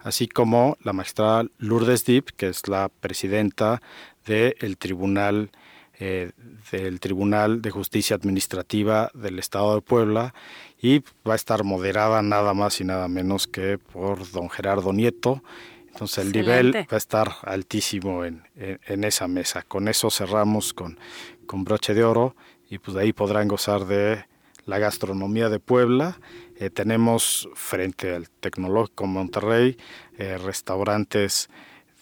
así 0.00 0.28
como 0.28 0.76
la 0.82 0.92
magistrada 0.92 1.44
Lourdes 1.58 2.04
Dip, 2.04 2.30
que 2.36 2.48
es 2.48 2.68
la 2.68 2.88
presidenta 2.88 3.80
del 4.26 4.76
Tribunal 4.78 5.50
eh, 5.98 6.32
del 6.72 7.00
Tribunal 7.00 7.62
de 7.62 7.70
Justicia 7.70 8.16
Administrativa 8.16 9.10
del 9.14 9.38
Estado 9.38 9.76
de 9.76 9.80
Puebla 9.80 10.34
y 10.78 11.02
va 11.26 11.32
a 11.32 11.36
estar 11.36 11.64
moderada 11.64 12.20
nada 12.20 12.52
más 12.52 12.82
y 12.82 12.84
nada 12.84 13.08
menos 13.08 13.46
que 13.46 13.78
por 13.78 14.30
don 14.30 14.50
Gerardo 14.50 14.92
Nieto. 14.92 15.42
Entonces 15.88 16.26
el 16.26 16.32
nivel 16.32 16.76
va 16.76 16.86
a 16.90 16.96
estar 16.98 17.36
altísimo 17.44 18.26
en, 18.26 18.42
en, 18.56 19.04
esa 19.04 19.26
mesa. 19.26 19.62
Con 19.62 19.88
eso 19.88 20.10
cerramos 20.10 20.74
con, 20.74 20.98
con 21.46 21.64
broche 21.64 21.94
de 21.94 22.04
oro 22.04 22.36
y 22.68 22.76
pues 22.76 22.94
de 22.94 23.04
ahí 23.04 23.14
podrán 23.14 23.48
gozar 23.48 23.86
de 23.86 24.26
la 24.66 24.78
gastronomía 24.78 25.48
de 25.48 25.60
Puebla. 25.60 26.18
Eh, 26.58 26.68
tenemos 26.68 27.48
frente 27.54 28.14
al 28.14 28.28
Tecnológico 28.28 29.06
Monterrey 29.06 29.78
eh, 30.18 30.36
restaurantes 30.36 31.48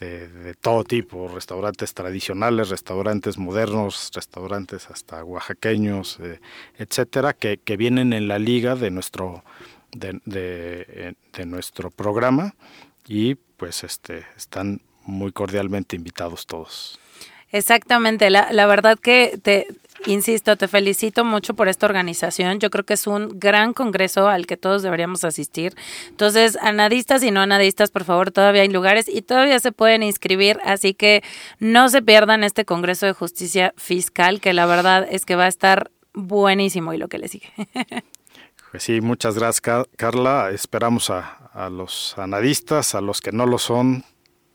de, 0.01 0.55
todo 0.61 0.85
tipo, 0.85 1.29
restaurantes 1.29 1.95
tradicionales, 1.95 2.69
restaurantes 2.69 3.39
modernos, 3.39 4.11
restaurantes 4.15 4.91
hasta 4.91 5.25
oaxaqueños, 5.25 6.19
eh, 6.21 6.41
etcétera, 6.79 7.33
que, 7.33 7.59
que, 7.59 7.77
vienen 7.77 8.13
en 8.13 8.29
la 8.29 8.39
liga 8.39 8.75
de 8.75 8.91
nuestro, 8.91 9.45
de, 9.93 10.21
de, 10.25 11.15
de, 11.33 11.47
nuestro 11.47 11.91
programa 11.91 12.55
y 13.07 13.37
pues 13.57 13.85
este, 13.85 14.27
están 14.37 14.81
muy 15.05 15.33
cordialmente 15.33 15.97
invitados 15.97 16.47
todos. 16.47 16.99
Exactamente, 17.51 18.31
la, 18.31 18.53
la 18.53 18.67
verdad 18.67 18.99
que 18.99 19.39
te, 19.43 19.69
Insisto, 20.07 20.57
te 20.57 20.69
felicito 20.69 21.25
mucho 21.25 21.55
por 21.55 21.69
esta 21.69 21.87
organización. 21.87 22.61
Yo 22.61 22.71
creo 22.71 22.85
que 22.85 22.95
es 22.95 23.07
un 23.07 23.39
gran 23.39 23.73
congreso 23.73 24.29
al 24.29 24.47
que 24.47 24.57
todos 24.57 24.83
deberíamos 24.83 25.25
asistir. 25.25 25.75
Entonces, 26.09 26.59
anadistas 26.61 27.23
y 27.23 27.31
no 27.31 27.41
anadistas, 27.41 27.91
por 27.91 28.05
favor, 28.05 28.31
todavía 28.31 28.63
hay 28.63 28.69
lugares 28.69 29.09
y 29.09 29.23
todavía 29.23 29.59
se 29.61 29.73
pueden 29.73 30.03
inscribir, 30.03 30.59
así 30.65 30.95
que 30.95 31.23
no 31.59 31.89
se 31.89 32.03
pierdan 32.03 32.45
este 32.45 32.65
Congreso 32.65 33.07
de 33.07 33.13
Justicia 33.13 33.73
Fiscal, 33.77 34.41
que 34.41 34.53
la 34.53 34.67
verdad 34.67 35.07
es 35.11 35.25
que 35.25 35.37
va 35.37 35.45
a 35.45 35.49
estar 35.49 35.91
buenísimo 36.13 36.93
y 36.93 36.99
lo 36.99 37.09
que 37.09 37.19
le 37.19 37.29
sigue. 37.29 37.53
Pues 38.71 38.83
sí, 38.83 39.01
muchas 39.01 39.37
gracias, 39.37 39.87
Carla. 39.97 40.51
Esperamos 40.51 41.09
a, 41.09 41.49
a 41.53 41.71
los 41.71 42.19
anadistas, 42.19 42.97
a 42.97 43.01
los 43.01 43.21
que 43.21 43.31
no 43.31 43.47
lo 43.47 43.59
son 43.59 44.03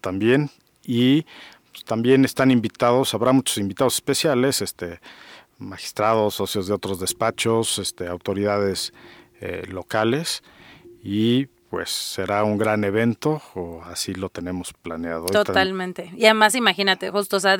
también 0.02 0.50
y 0.84 1.26
pues, 1.72 1.86
también 1.86 2.26
están 2.26 2.52
invitados, 2.52 3.14
habrá 3.14 3.32
muchos 3.32 3.58
invitados 3.58 3.96
especiales, 3.96 4.62
este 4.62 5.00
magistrados, 5.60 6.36
socios 6.36 6.68
de 6.68 6.74
otros 6.74 7.00
despachos, 7.00 7.80
este, 7.80 8.08
autoridades 8.08 8.94
eh, 9.42 9.64
locales 9.68 10.44
y 11.04 11.48
pues 11.70 11.90
será 11.92 12.44
un 12.44 12.58
gran 12.58 12.84
evento 12.84 13.42
o 13.54 13.84
así 13.84 14.14
lo 14.14 14.30
tenemos 14.30 14.74
planeado. 14.74 15.28
Totalmente. 15.28 16.12
Y 16.16 16.26
además 16.26 16.56
imagínate, 16.56 17.12
justo, 17.12 17.38
o 17.38 17.40
sea, 17.40 17.58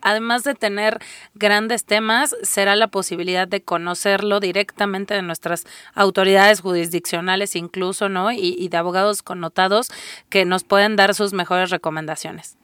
además 0.00 0.44
de 0.44 0.54
tener 0.54 1.00
grandes 1.34 1.84
temas, 1.84 2.36
será 2.42 2.76
la 2.76 2.86
posibilidad 2.86 3.48
de 3.48 3.62
conocerlo 3.62 4.38
directamente 4.38 5.14
de 5.14 5.22
nuestras 5.22 5.66
autoridades 5.94 6.60
jurisdiccionales 6.60 7.56
incluso, 7.56 8.08
¿no? 8.08 8.30
Y, 8.30 8.54
y 8.56 8.68
de 8.68 8.76
abogados 8.76 9.22
connotados 9.22 9.90
que 10.28 10.44
nos 10.44 10.62
pueden 10.62 10.94
dar 10.94 11.14
sus 11.14 11.32
mejores 11.32 11.70
recomendaciones. 11.70 12.56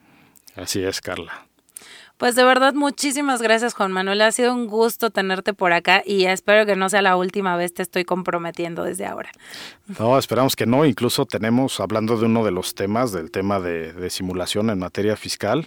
Así 0.55 0.85
es, 0.85 1.01
Carla. 1.01 1.49
Pues 2.17 2.37
de 2.37 2.45
verdad, 2.45 2.75
muchísimas 2.75 3.43
gracias, 3.43 3.75
Juan 3.75 3.91
Manuel. 3.91 4.23
Ha 4.23 4.31
sido 4.31 4.55
un 4.55 4.69
gusto 4.69 5.11
tenerte 5.11 5.53
por 5.53 5.73
acá 5.73 6.03
y 6.07 6.27
espero 6.27 6.65
que 6.65 6.77
no 6.77 6.89
sea 6.89 7.03
la 7.03 7.17
última 7.17 7.57
vez, 7.57 7.75
te 7.75 7.83
estoy 7.83 8.05
comprometiendo 8.05 8.85
desde 8.85 9.05
ahora. 9.05 9.31
No, 9.99 10.17
esperamos 10.17 10.55
que 10.55 10.65
no. 10.65 10.85
Incluso 10.85 11.27
tenemos, 11.27 11.81
hablando 11.81 12.17
de 12.17 12.27
uno 12.27 12.45
de 12.45 12.53
los 12.53 12.77
temas, 12.77 13.11
del 13.11 13.33
tema 13.33 13.59
de, 13.59 14.09
simulación 14.11 14.71
en 14.71 14.79
materia 14.79 15.17
fiscal, 15.17 15.65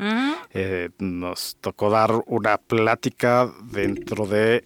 eh, 0.54 0.90
nos 1.00 1.58
tocó 1.60 1.90
dar 1.90 2.12
una 2.28 2.58
plática 2.58 3.52
dentro 3.70 4.26
de 4.26 4.64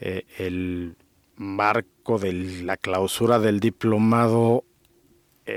eh, 0.00 0.24
el 0.38 0.96
marco 1.36 2.18
de 2.18 2.32
la 2.32 2.78
clausura 2.78 3.38
del 3.38 3.60
diplomado 3.60 4.64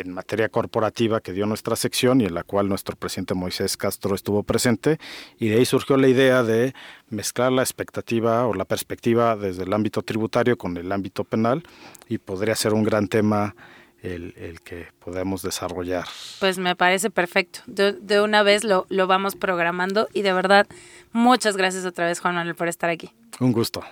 en 0.02 0.14
materia 0.14 0.50
corporativa 0.50 1.22
que 1.22 1.34
dio 1.34 1.46
nuestra 1.46 1.76
sección 1.76 2.22
y 2.22 2.26
en 2.26 2.34
la 2.34 2.44
cual 2.44 2.70
nuestro 2.70 2.96
presidente 2.96 3.34
Moisés 3.34 3.78
Castro 3.78 4.16
estuvo 4.16 4.44
presente. 4.44 5.00
Y 5.39 5.50
de 5.50 5.58
ahí 5.58 5.66
surgió 5.66 5.98
la 5.98 6.08
idea 6.08 6.44
de 6.44 6.74
mezclar 7.10 7.52
la 7.52 7.62
expectativa 7.62 8.48
o 8.48 8.54
la 8.54 8.66
perspectiva 8.66 9.36
desde 9.36 9.64
el 9.64 9.74
ámbito 9.74 10.02
tributario 10.02 10.58
con 10.58 10.78
el 10.78 10.91
ámbito 10.91 11.24
penal 11.24 11.64
y 12.10 12.18
podría 12.18 12.56
ser 12.56 12.74
un 12.74 12.84
gran 12.84 13.08
tema 13.08 13.56
el, 14.04 14.60
que 14.64 14.88
podemos 14.99 15.41
desarrollar. 15.41 16.06
Pues 16.39 16.58
me 16.58 16.76
parece 16.76 17.10
perfecto. 17.10 17.60
De, 17.66 18.22
una 18.22 18.43
vez 18.43 18.64
lo, 18.64 18.86
lo 18.89 19.08
vamos 19.08 19.36
programando 19.36 20.08
y 20.14 20.22
de 20.22 20.34
verdad 20.34 20.68
muchas 21.12 21.58
gracias 21.58 21.86
otra 21.86 22.06
vez 22.06 22.20
Juan 22.20 22.36
Manuel 22.36 22.56
por 22.56 22.68
estar 22.68 22.89
aquí. 22.89 23.12
Un 23.39 23.51
gusto. 23.51 23.84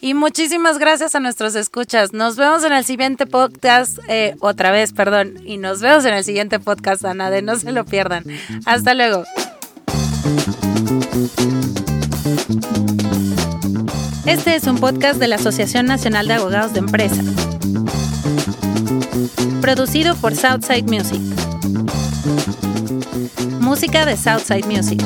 Y 0.00 0.14
muchísimas 0.14 0.78
gracias 0.78 1.16
a 1.16 1.20
nuestros 1.20 1.56
escuchas. 1.56 2.12
Nos 2.12 2.36
vemos 2.36 2.62
en 2.62 2.72
el 2.72 2.84
siguiente 2.84 3.26
podcast, 3.26 3.98
eh, 4.08 4.36
otra 4.38 4.70
vez, 4.70 4.92
perdón. 4.92 5.40
Y 5.44 5.56
nos 5.56 5.80
vemos 5.80 6.04
en 6.04 6.14
el 6.14 6.22
siguiente 6.22 6.60
podcast, 6.60 7.04
Ana, 7.04 7.30
de 7.30 7.42
no 7.42 7.56
se 7.56 7.72
lo 7.72 7.84
pierdan. 7.84 8.24
Hasta 8.64 8.94
luego. 8.94 9.24
Este 14.24 14.54
es 14.54 14.64
un 14.64 14.78
podcast 14.78 15.18
de 15.18 15.26
la 15.26 15.36
Asociación 15.36 15.86
Nacional 15.86 16.28
de 16.28 16.34
Abogados 16.34 16.74
de 16.74 16.78
Empresa. 16.78 17.22
Producido 19.60 20.14
por 20.16 20.34
Southside 20.34 20.84
Music. 20.84 21.20
Música 23.60 24.04
de 24.06 24.16
Southside 24.16 24.66
Music. 24.66 25.02